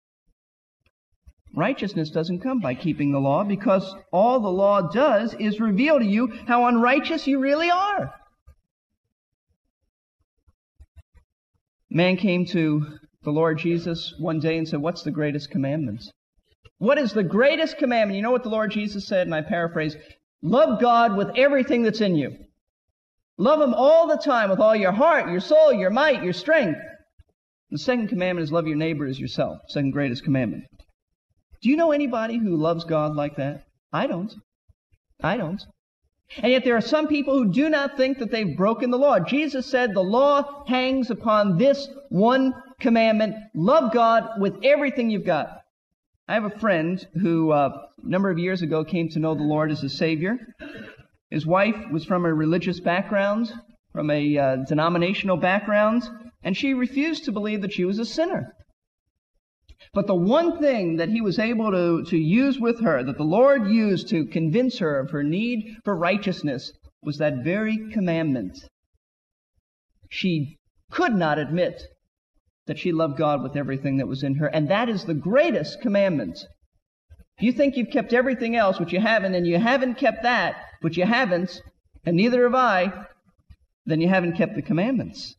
Righteousness 1.55 2.09
doesn't 2.11 2.41
come 2.41 2.59
by 2.59 2.75
keeping 2.75 3.11
the 3.11 3.19
law 3.19 3.43
because 3.43 3.95
all 4.11 4.39
the 4.39 4.49
law 4.49 4.89
does 4.89 5.33
is 5.33 5.59
reveal 5.59 5.99
to 5.99 6.05
you 6.05 6.27
how 6.47 6.65
unrighteous 6.65 7.27
you 7.27 7.39
really 7.39 7.69
are. 7.69 8.13
Man 11.89 12.17
came 12.17 12.45
to 12.47 12.99
the 13.23 13.31
Lord 13.31 13.57
Jesus 13.57 14.13
one 14.19 14.39
day 14.39 14.57
and 14.57 14.67
said, 14.67 14.79
What's 14.79 15.01
the 15.01 15.11
greatest 15.11 15.49
commandment? 15.49 16.03
What 16.77 16.99
is 16.99 17.13
the 17.13 17.23
greatest 17.23 17.77
commandment? 17.77 18.15
You 18.15 18.21
know 18.21 18.31
what 18.31 18.43
the 18.43 18.49
Lord 18.49 18.71
Jesus 18.71 19.07
said, 19.07 19.25
and 19.25 19.35
I 19.35 19.41
paraphrase 19.41 19.97
Love 20.41 20.79
God 20.79 21.17
with 21.17 21.31
everything 21.35 21.83
that's 21.83 22.01
in 22.01 22.15
you. 22.15 22.37
Love 23.37 23.61
Him 23.61 23.73
all 23.73 24.07
the 24.07 24.17
time 24.17 24.49
with 24.49 24.59
all 24.59 24.75
your 24.75 24.91
heart, 24.91 25.31
your 25.31 25.39
soul, 25.39 25.73
your 25.73 25.89
might, 25.89 26.23
your 26.23 26.33
strength. 26.33 26.79
The 27.71 27.77
second 27.77 28.07
commandment 28.07 28.43
is 28.43 28.51
love 28.51 28.67
your 28.67 28.77
neighbor 28.77 29.05
as 29.05 29.19
yourself. 29.19 29.59
Second 29.67 29.91
greatest 29.91 30.23
commandment. 30.23 30.63
Do 31.61 31.69
you 31.69 31.77
know 31.77 31.91
anybody 31.91 32.37
who 32.37 32.55
loves 32.55 32.85
God 32.85 33.15
like 33.15 33.35
that? 33.35 33.63
I 33.91 34.07
don't. 34.07 34.33
I 35.21 35.37
don't. 35.37 35.61
And 36.37 36.51
yet 36.51 36.63
there 36.63 36.77
are 36.77 36.81
some 36.81 37.07
people 37.07 37.33
who 37.33 37.51
do 37.51 37.69
not 37.69 37.97
think 37.97 38.19
that 38.19 38.31
they've 38.31 38.55
broken 38.55 38.91
the 38.91 38.97
law. 38.97 39.19
Jesus 39.19 39.65
said 39.65 39.93
the 39.93 40.03
law 40.03 40.63
hangs 40.67 41.09
upon 41.09 41.57
this 41.57 41.87
one 42.09 42.53
commandment. 42.79 43.35
Love 43.53 43.91
God 43.91 44.39
with 44.39 44.55
everything 44.63 45.09
you've 45.09 45.25
got. 45.25 45.58
I 46.29 46.35
have 46.35 46.45
a 46.45 46.59
friend 46.59 47.03
who 47.19 47.51
uh, 47.51 47.87
a 48.05 48.07
number 48.07 48.29
of 48.29 48.37
years 48.37 48.61
ago 48.61 48.85
came 48.85 49.09
to 49.09 49.19
know 49.19 49.33
the 49.33 49.41
Lord 49.41 49.71
as 49.71 49.83
a 49.83 49.89
Savior. 49.89 50.37
His 51.31 51.43
wife 51.43 51.75
was 51.91 52.05
from 52.05 52.23
a 52.23 52.31
religious 52.31 52.79
background, 52.79 53.51
from 53.93 54.11
a 54.11 54.37
uh, 54.37 54.55
denominational 54.57 55.37
background, 55.37 56.03
and 56.43 56.55
she 56.55 56.75
refused 56.75 57.25
to 57.25 57.31
believe 57.31 57.63
that 57.63 57.73
she 57.73 57.83
was 57.83 57.97
a 57.97 58.05
sinner. 58.05 58.53
But 59.91 60.05
the 60.05 60.13
one 60.13 60.59
thing 60.59 60.97
that 60.97 61.09
he 61.09 61.19
was 61.19 61.39
able 61.39 61.71
to, 61.71 62.03
to 62.11 62.17
use 62.17 62.59
with 62.59 62.79
her, 62.81 63.03
that 63.03 63.17
the 63.17 63.23
Lord 63.23 63.67
used 63.67 64.09
to 64.09 64.27
convince 64.27 64.77
her 64.77 64.99
of 64.99 65.09
her 65.09 65.23
need 65.23 65.77
for 65.83 65.97
righteousness, 65.97 66.71
was 67.01 67.17
that 67.17 67.43
very 67.43 67.89
commandment. 67.91 68.69
She 70.11 70.59
could 70.91 71.15
not 71.15 71.39
admit 71.39 71.81
that 72.69 72.77
she 72.77 72.91
loved 72.91 73.17
God 73.17 73.41
with 73.41 73.57
everything 73.57 73.97
that 73.97 74.07
was 74.07 74.21
in 74.21 74.35
her, 74.35 74.45
and 74.45 74.69
that 74.69 74.89
is 74.89 75.03
the 75.03 75.15
greatest 75.15 75.81
commandment. 75.81 76.37
If 77.37 77.43
you 77.43 77.51
think 77.51 77.75
you've 77.75 77.89
kept 77.89 78.13
everything 78.13 78.55
else, 78.55 78.79
which 78.79 78.93
you 78.93 78.99
haven't, 78.99 79.33
and 79.33 79.47
you 79.47 79.57
haven't 79.57 79.95
kept 79.95 80.21
that, 80.21 80.55
which 80.81 80.95
you 80.95 81.03
haven't, 81.03 81.63
and 82.05 82.15
neither 82.15 82.43
have 82.43 82.53
I, 82.53 82.93
then 83.87 84.01
you 84.01 84.07
haven't 84.07 84.37
kept 84.37 84.53
the 84.53 84.61
commandments. 84.61 85.35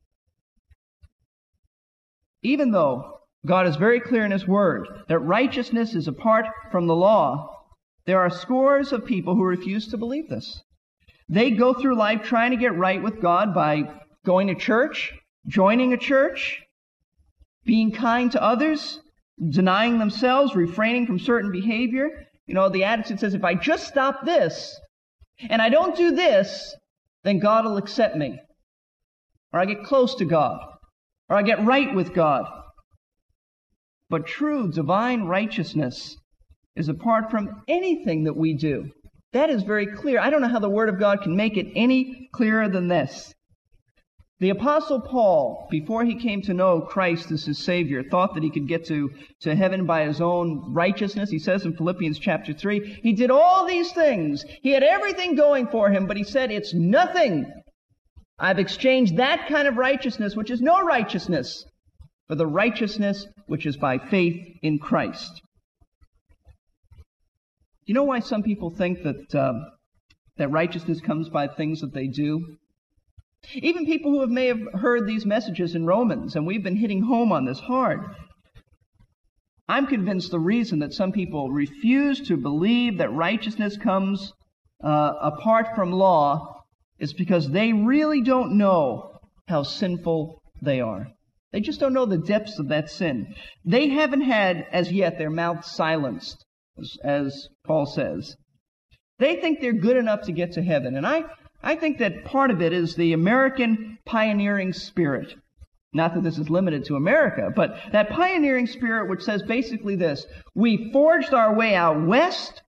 Even 2.42 2.72
though 2.72 3.20
God 3.46 3.68
is 3.68 3.76
very 3.76 4.00
clear 4.00 4.24
in 4.24 4.32
His 4.32 4.48
Word 4.48 4.88
that 5.06 5.20
righteousness 5.20 5.94
is 5.94 6.08
apart 6.08 6.46
from 6.72 6.88
the 6.88 6.96
law. 6.96 7.48
There 8.06 8.18
are 8.18 8.30
scores 8.30 8.92
of 8.92 9.06
people 9.06 9.36
who 9.36 9.44
refuse 9.44 9.86
to 9.88 9.96
believe 9.96 10.28
this. 10.28 10.60
They 11.28 11.52
go 11.52 11.74
through 11.74 11.94
life 11.96 12.22
trying 12.24 12.50
to 12.50 12.56
get 12.56 12.76
right 12.76 13.00
with 13.00 13.22
God 13.22 13.54
by 13.54 13.84
going 14.26 14.48
to 14.48 14.56
church, 14.56 15.12
joining 15.46 15.92
a 15.92 15.96
church, 15.96 16.60
being 17.70 17.92
kind 17.92 18.32
to 18.32 18.42
others, 18.42 18.98
denying 19.48 20.00
themselves, 20.00 20.56
refraining 20.56 21.06
from 21.06 21.20
certain 21.20 21.52
behavior. 21.52 22.08
You 22.48 22.54
know, 22.54 22.68
the 22.68 22.82
attitude 22.82 23.20
says, 23.20 23.32
if 23.32 23.44
I 23.44 23.54
just 23.54 23.86
stop 23.86 24.24
this 24.24 24.76
and 25.48 25.62
I 25.62 25.68
don't 25.68 25.96
do 25.96 26.10
this, 26.10 26.74
then 27.22 27.38
God 27.38 27.64
will 27.64 27.76
accept 27.76 28.16
me. 28.16 28.40
Or 29.52 29.60
I 29.60 29.66
get 29.66 29.84
close 29.84 30.16
to 30.16 30.24
God. 30.24 30.58
Or 31.28 31.36
I 31.36 31.42
get 31.42 31.64
right 31.64 31.94
with 31.94 32.12
God. 32.12 32.44
But 34.08 34.26
true 34.26 34.72
divine 34.72 35.22
righteousness 35.22 36.16
is 36.74 36.88
apart 36.88 37.30
from 37.30 37.62
anything 37.68 38.24
that 38.24 38.36
we 38.36 38.54
do. 38.54 38.90
That 39.32 39.48
is 39.48 39.62
very 39.62 39.86
clear. 39.86 40.18
I 40.18 40.30
don't 40.30 40.42
know 40.42 40.48
how 40.48 40.58
the 40.58 40.68
Word 40.68 40.88
of 40.88 40.98
God 40.98 41.22
can 41.22 41.36
make 41.36 41.56
it 41.56 41.70
any 41.76 42.30
clearer 42.32 42.68
than 42.68 42.88
this. 42.88 43.32
The 44.40 44.50
Apostle 44.50 45.02
Paul, 45.02 45.68
before 45.70 46.02
he 46.02 46.14
came 46.14 46.40
to 46.42 46.54
know 46.54 46.80
Christ 46.80 47.30
as 47.30 47.44
his 47.44 47.62
Savior, 47.62 48.02
thought 48.02 48.32
that 48.34 48.42
he 48.42 48.48
could 48.48 48.66
get 48.66 48.86
to, 48.86 49.10
to 49.40 49.54
heaven 49.54 49.84
by 49.84 50.06
his 50.06 50.22
own 50.22 50.72
righteousness. 50.72 51.28
He 51.28 51.38
says 51.38 51.66
in 51.66 51.76
Philippians 51.76 52.18
chapter 52.18 52.54
3, 52.54 53.00
he 53.02 53.12
did 53.12 53.30
all 53.30 53.66
these 53.66 53.92
things. 53.92 54.46
He 54.62 54.70
had 54.70 54.82
everything 54.82 55.34
going 55.34 55.66
for 55.66 55.90
him, 55.90 56.06
but 56.06 56.16
he 56.16 56.24
said, 56.24 56.50
it's 56.50 56.72
nothing. 56.72 57.52
I've 58.38 58.58
exchanged 58.58 59.18
that 59.18 59.46
kind 59.46 59.68
of 59.68 59.76
righteousness, 59.76 60.34
which 60.34 60.50
is 60.50 60.62
no 60.62 60.82
righteousness, 60.82 61.66
for 62.26 62.34
the 62.34 62.46
righteousness 62.46 63.26
which 63.46 63.66
is 63.66 63.76
by 63.76 63.98
faith 63.98 64.56
in 64.62 64.78
Christ. 64.78 65.42
Do 66.94 67.92
You 67.92 67.94
know 67.94 68.04
why 68.04 68.20
some 68.20 68.42
people 68.42 68.70
think 68.70 69.02
that, 69.02 69.34
uh, 69.34 69.52
that 70.38 70.48
righteousness 70.50 71.02
comes 71.02 71.28
by 71.28 71.46
things 71.46 71.82
that 71.82 71.92
they 71.92 72.06
do? 72.06 72.56
Even 73.54 73.86
people 73.86 74.12
who 74.12 74.20
have, 74.20 74.30
may 74.30 74.46
have 74.46 74.60
heard 74.74 75.06
these 75.06 75.26
messages 75.26 75.74
in 75.74 75.86
Romans, 75.86 76.36
and 76.36 76.46
we've 76.46 76.62
been 76.62 76.76
hitting 76.76 77.02
home 77.02 77.32
on 77.32 77.44
this 77.44 77.58
hard. 77.58 78.00
I'm 79.68 79.86
convinced 79.86 80.30
the 80.30 80.40
reason 80.40 80.80
that 80.80 80.92
some 80.92 81.12
people 81.12 81.50
refuse 81.50 82.20
to 82.28 82.36
believe 82.36 82.98
that 82.98 83.12
righteousness 83.12 83.76
comes 83.76 84.32
uh, 84.82 85.12
apart 85.20 85.68
from 85.74 85.92
law 85.92 86.62
is 86.98 87.12
because 87.12 87.48
they 87.48 87.72
really 87.72 88.20
don't 88.20 88.58
know 88.58 89.18
how 89.48 89.62
sinful 89.62 90.40
they 90.62 90.80
are. 90.80 91.06
They 91.52 91.60
just 91.60 91.80
don't 91.80 91.92
know 91.92 92.06
the 92.06 92.18
depths 92.18 92.58
of 92.58 92.68
that 92.68 92.90
sin. 92.90 93.34
They 93.64 93.88
haven't 93.88 94.22
had, 94.22 94.66
as 94.72 94.92
yet, 94.92 95.18
their 95.18 95.30
mouths 95.30 95.70
silenced, 95.70 96.44
as, 96.78 96.96
as 97.04 97.48
Paul 97.66 97.86
says. 97.86 98.36
They 99.18 99.36
think 99.36 99.60
they're 99.60 99.72
good 99.72 99.96
enough 99.96 100.22
to 100.22 100.32
get 100.32 100.52
to 100.52 100.62
heaven. 100.62 100.96
And 100.96 101.06
I, 101.06 101.24
I 101.62 101.76
think 101.76 101.98
that 101.98 102.24
part 102.24 102.50
of 102.50 102.62
it 102.62 102.72
is 102.72 102.94
the 102.94 103.12
American 103.12 103.98
pioneering 104.04 104.72
spirit. 104.72 105.34
Not 105.92 106.14
that 106.14 106.22
this 106.22 106.38
is 106.38 106.48
limited 106.48 106.84
to 106.84 106.96
America, 106.96 107.50
but 107.54 107.76
that 107.92 108.10
pioneering 108.10 108.66
spirit 108.66 109.10
which 109.10 109.22
says 109.22 109.42
basically 109.42 109.96
this. 109.96 110.24
We 110.54 110.92
forged 110.92 111.34
our 111.34 111.54
way 111.54 111.74
out 111.74 112.06
west. 112.06 112.62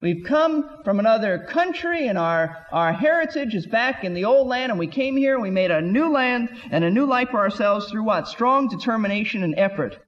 We've 0.00 0.24
come 0.24 0.82
from 0.84 0.98
another 0.98 1.46
country 1.48 2.08
and 2.08 2.18
our, 2.18 2.66
our 2.72 2.92
heritage 2.92 3.54
is 3.54 3.66
back 3.66 4.02
in 4.04 4.14
the 4.14 4.24
old 4.24 4.48
land 4.48 4.70
and 4.70 4.78
we 4.78 4.86
came 4.86 5.16
here 5.16 5.34
and 5.34 5.42
we 5.42 5.50
made 5.50 5.70
a 5.70 5.80
new 5.80 6.10
land 6.10 6.50
and 6.70 6.84
a 6.84 6.90
new 6.90 7.06
life 7.06 7.30
for 7.30 7.40
ourselves 7.40 7.90
through 7.90 8.04
what? 8.04 8.28
Strong 8.28 8.68
determination 8.68 9.42
and 9.42 9.54
effort. 9.56 9.98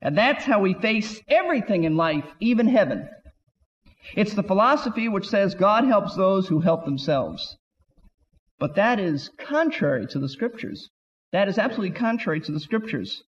And 0.00 0.16
that's 0.16 0.44
how 0.44 0.60
we 0.60 0.74
face 0.74 1.20
everything 1.28 1.84
in 1.84 1.96
life, 1.96 2.24
even 2.40 2.66
heaven. 2.66 3.08
It's 4.14 4.34
the 4.34 4.42
philosophy 4.42 5.08
which 5.08 5.28
says 5.28 5.54
God 5.54 5.84
helps 5.84 6.14
those 6.14 6.48
who 6.48 6.60
help 6.60 6.84
themselves. 6.84 7.56
But 8.58 8.74
that 8.76 9.00
is 9.00 9.30
contrary 9.38 10.06
to 10.08 10.18
the 10.18 10.28
scriptures. 10.28 10.88
That 11.32 11.48
is 11.48 11.58
absolutely 11.58 11.96
contrary 11.96 12.40
to 12.40 12.52
the 12.52 12.60
scriptures. 12.60 13.22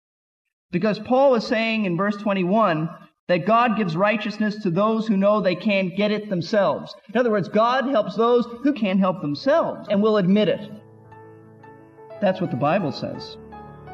Because 0.70 0.98
Paul 0.98 1.34
is 1.34 1.46
saying 1.46 1.84
in 1.84 1.96
verse 1.96 2.16
21 2.16 2.88
that 3.28 3.46
God 3.46 3.76
gives 3.76 3.96
righteousness 3.96 4.62
to 4.62 4.70
those 4.70 5.06
who 5.06 5.16
know 5.16 5.40
they 5.40 5.54
can't 5.54 5.96
get 5.96 6.10
it 6.10 6.28
themselves. 6.28 6.94
In 7.08 7.18
other 7.18 7.30
words, 7.30 7.48
God 7.48 7.88
helps 7.88 8.16
those 8.16 8.44
who 8.62 8.72
can't 8.72 9.00
help 9.00 9.22
themselves 9.22 9.88
and 9.88 10.02
will 10.02 10.18
admit 10.18 10.48
it. 10.48 10.70
That's 12.20 12.40
what 12.40 12.50
the 12.50 12.56
Bible 12.56 12.92
says. 12.92 13.36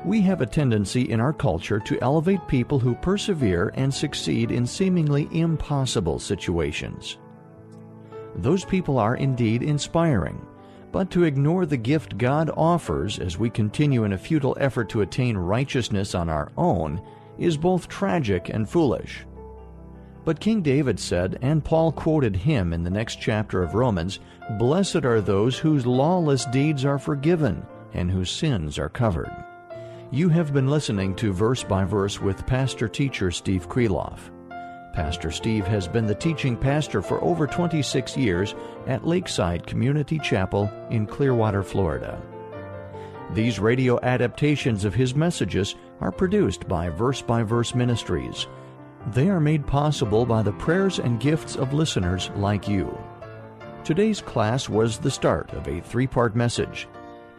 We 0.05 0.23
have 0.23 0.41
a 0.41 0.47
tendency 0.47 1.11
in 1.11 1.21
our 1.21 1.33
culture 1.33 1.79
to 1.81 2.03
elevate 2.03 2.49
people 2.49 2.79
who 2.79 2.95
persevere 2.95 3.71
and 3.75 3.93
succeed 3.93 4.51
in 4.51 4.67
seemingly 4.67 5.29
impossible 5.31 6.19
situations. 6.19 7.19
Those 8.37 8.65
people 8.65 8.99
are 8.99 9.17
indeed 9.17 9.63
inspiring, 9.63 10.41
but 10.91 11.11
to 11.11 11.25
ignore 11.25 11.67
the 11.67 11.77
gift 11.77 12.17
God 12.17 12.51
offers 12.57 13.19
as 13.19 13.39
we 13.39 13.51
continue 13.51 14.05
in 14.05 14.15
a 14.15 14.19
futile 14.19 14.57
effort 14.59 14.89
to 14.91 15.03
attain 15.03 15.37
righteousness 15.37 16.15
on 16.15 16.31
our 16.31 16.51
own 16.57 17.03
is 17.39 17.59
both 17.59 17.89
tragic 17.89 18.49
and 18.49 18.69
foolish. 18.69 19.27
But 20.25 20.41
King 20.41 20.63
David 20.63 20.99
said, 20.99 21.39
and 21.43 21.65
Paul 21.65 21.93
quoted 21.93 22.37
him 22.37 22.73
in 22.73 22.85
the 22.85 22.91
next 22.91 23.21
chapter 23.21 23.63
of 23.63 23.75
Romans 23.75 24.21
Blessed 24.59 25.05
are 25.05 25.21
those 25.21 25.59
whose 25.59 25.87
lawless 25.87 26.47
deeds 26.47 26.87
are 26.87 26.99
forgiven 26.99 27.67
and 27.93 28.11
whose 28.11 28.31
sins 28.31 28.79
are 28.79 28.89
covered. 28.89 29.31
You 30.13 30.29
have 30.31 30.53
been 30.53 30.67
listening 30.67 31.15
to 31.17 31.33
Verse 31.33 31.63
by 31.63 31.85
Verse 31.85 32.21
with 32.21 32.45
pastor 32.45 32.89
teacher 32.89 33.31
Steve 33.31 33.69
Kreloff. 33.69 34.19
Pastor 34.93 35.31
Steve 35.31 35.65
has 35.69 35.87
been 35.87 36.05
the 36.05 36.17
teaching 36.17 36.57
pastor 36.57 37.01
for 37.01 37.23
over 37.23 37.47
26 37.47 38.17
years 38.17 38.57
at 38.89 39.07
Lakeside 39.07 39.69
Community 39.69 40.19
Chapel 40.19 40.69
in 40.91 41.07
Clearwater, 41.07 41.63
Florida. 41.63 42.21
These 43.35 43.61
radio 43.61 44.01
adaptations 44.03 44.85
of 44.85 44.97
his 44.97 45.15
messages 45.15 45.77
are 46.01 46.11
produced 46.11 46.67
by 46.67 46.89
Verse 46.89 47.23
by 47.23 47.45
Verse 47.45 47.77
Ministries. 47.77 48.49
They 49.13 49.31
are 49.31 49.39
made 49.39 49.65
possible 49.65 50.27
by 50.27 50.43
the 50.43 50.55
prayers 50.55 50.99
and 50.99 51.21
gifts 51.21 51.55
of 51.55 51.73
listeners 51.73 52.31
like 52.35 52.67
you. 52.67 52.99
Today's 53.85 54.21
class 54.21 54.69
was 54.69 54.99
the 54.99 55.09
start 55.09 55.53
of 55.53 55.69
a 55.69 55.81
three 55.81 56.09
part 56.09 56.35
message. 56.35 56.89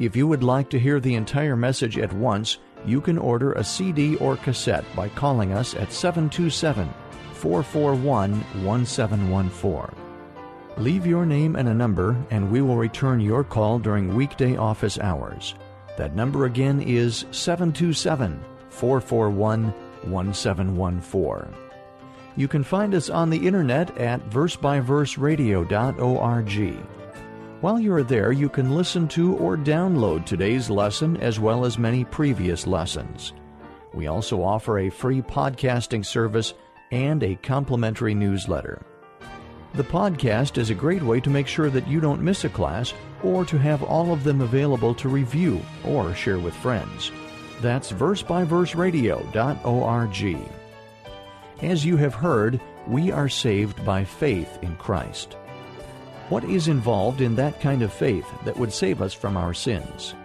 If 0.02 0.16
you 0.16 0.26
would 0.26 0.44
like 0.44 0.72
to 0.72 0.80
hear 0.80 1.00
the 1.00 1.14
entire 1.14 1.56
message 1.56 2.00
at 2.00 2.12
once, 2.12 2.58
you 2.88 3.02
can 3.02 3.20
order 3.20 3.54
a 3.54 3.64
CD 3.64 4.16
or 4.16 4.36
cassette 4.36 4.84
by 4.96 5.10
calling 5.10 5.54
us 5.54 5.76
at 5.76 5.94
727 5.94 6.92
441 7.34 8.32
1714. 8.66 9.96
Leave 10.78 11.06
your 11.06 11.28
name 11.28 11.56
and 11.56 11.70
a 11.70 11.74
number, 11.74 12.18
and 12.32 12.50
we 12.50 12.64
will 12.64 12.78
return 12.78 13.20
your 13.20 13.44
call 13.44 13.78
during 13.78 14.16
weekday 14.16 14.58
office 14.58 14.98
hours. 14.98 15.54
That 16.00 16.16
number 16.16 16.46
again 16.46 16.82
is 16.82 17.26
727 17.30 18.44
441 18.70 19.66
1714. 20.10 21.56
You 22.36 22.48
can 22.48 22.64
find 22.64 22.96
us 22.96 23.12
on 23.12 23.30
the 23.30 23.46
internet 23.46 23.96
at 24.00 24.28
versebyverseradio.org. 24.32 27.01
While 27.62 27.80
you 27.80 27.94
are 27.94 28.02
there, 28.02 28.32
you 28.32 28.50
can 28.50 28.72
listen 28.72 29.08
to 29.10 29.36
or 29.36 29.56
download 29.56 30.26
today's 30.26 30.72
lesson 30.72 31.16
as 31.18 31.40
well 31.40 31.64
as 31.64 31.78
many 31.78 32.04
previous 32.04 32.66
lessons. 32.66 33.34
We 33.94 34.08
also 34.08 34.42
offer 34.42 34.80
a 34.80 34.90
free 34.90 35.22
podcasting 35.22 36.04
service 36.04 36.56
and 36.90 37.22
a 37.22 37.36
complimentary 37.36 38.16
newsletter. 38.16 38.82
The 39.76 39.84
podcast 39.84 40.58
is 40.58 40.72
a 40.72 40.76
great 40.76 41.04
way 41.04 41.20
to 41.20 41.30
make 41.30 41.46
sure 41.46 41.70
that 41.70 41.88
you 41.88 42.00
don't 42.00 42.24
miss 42.24 42.46
a 42.46 42.50
class 42.50 42.96
or 43.22 43.46
to 43.46 43.60
have 43.60 43.84
all 43.84 44.12
of 44.12 44.24
them 44.24 44.42
available 44.42 44.96
to 44.96 45.08
review 45.08 45.62
or 45.86 46.16
share 46.16 46.40
with 46.40 46.56
friends. 46.56 47.12
That's 47.62 47.92
versebyverseradio.org. 47.92 50.52
As 51.62 51.86
you 51.86 51.98
have 51.98 52.16
heard, 52.16 52.60
we 52.88 53.12
are 53.12 53.30
saved 53.30 53.86
by 53.86 54.04
faith 54.04 54.58
in 54.64 54.76
Christ. 54.78 55.38
What 56.32 56.46
is 56.46 56.70
involved 56.70 57.20
in 57.20 57.36
that 57.36 57.60
kind 57.60 57.82
of 57.82 57.92
faith 57.92 58.26
that 58.46 58.56
would 58.56 58.72
save 58.72 59.02
us 59.02 59.14
from 59.14 59.36
our 59.36 59.54
sins? 59.54 60.16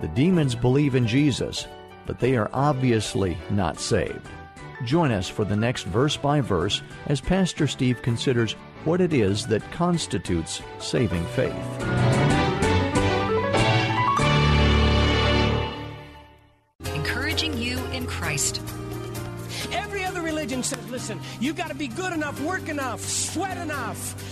The 0.00 0.08
demons 0.08 0.54
believe 0.54 0.94
in 0.94 1.06
Jesus, 1.06 1.66
but 2.06 2.18
they 2.18 2.36
are 2.36 2.48
obviously 2.54 3.36
not 3.50 3.78
saved. 3.78 4.26
Join 4.86 5.10
us 5.10 5.28
for 5.28 5.44
the 5.44 5.54
next 5.54 5.82
verse 5.82 6.16
by 6.16 6.40
verse 6.40 6.80
as 7.08 7.20
Pastor 7.20 7.66
Steve 7.66 8.00
considers 8.00 8.52
what 8.86 9.02
it 9.02 9.12
is 9.12 9.46
that 9.48 9.60
constitutes 9.72 10.62
saving 10.78 11.26
faith. 11.26 11.52
Encouraging 16.94 17.58
you 17.58 17.76
in 17.88 18.06
Christ. 18.06 18.62
Every 19.70 20.02
other 20.02 20.22
religion 20.22 20.62
says, 20.62 20.88
listen, 20.90 21.20
you 21.40 21.52
got 21.52 21.68
to 21.68 21.74
be 21.74 21.88
good 21.88 22.14
enough, 22.14 22.40
work 22.40 22.70
enough, 22.70 23.02
sweat 23.02 23.58
enough. 23.58 24.25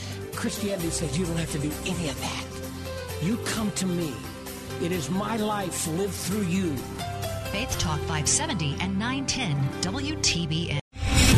Christianity 0.44 0.90
says 0.90 1.18
you 1.18 1.24
don't 1.24 1.38
have 1.38 1.50
to 1.52 1.58
do 1.58 1.70
any 1.86 2.10
of 2.10 2.20
that. 2.20 2.44
You 3.22 3.38
come 3.46 3.70
to 3.72 3.86
me. 3.86 4.12
It 4.82 4.92
is 4.92 5.08
my 5.08 5.38
life 5.38 5.88
lived 5.88 6.12
through 6.12 6.42
you. 6.42 6.76
Faith 7.50 7.78
Talk 7.78 7.98
570 8.00 8.76
and 8.78 8.98
910 8.98 9.56
WTBN. 9.80 10.83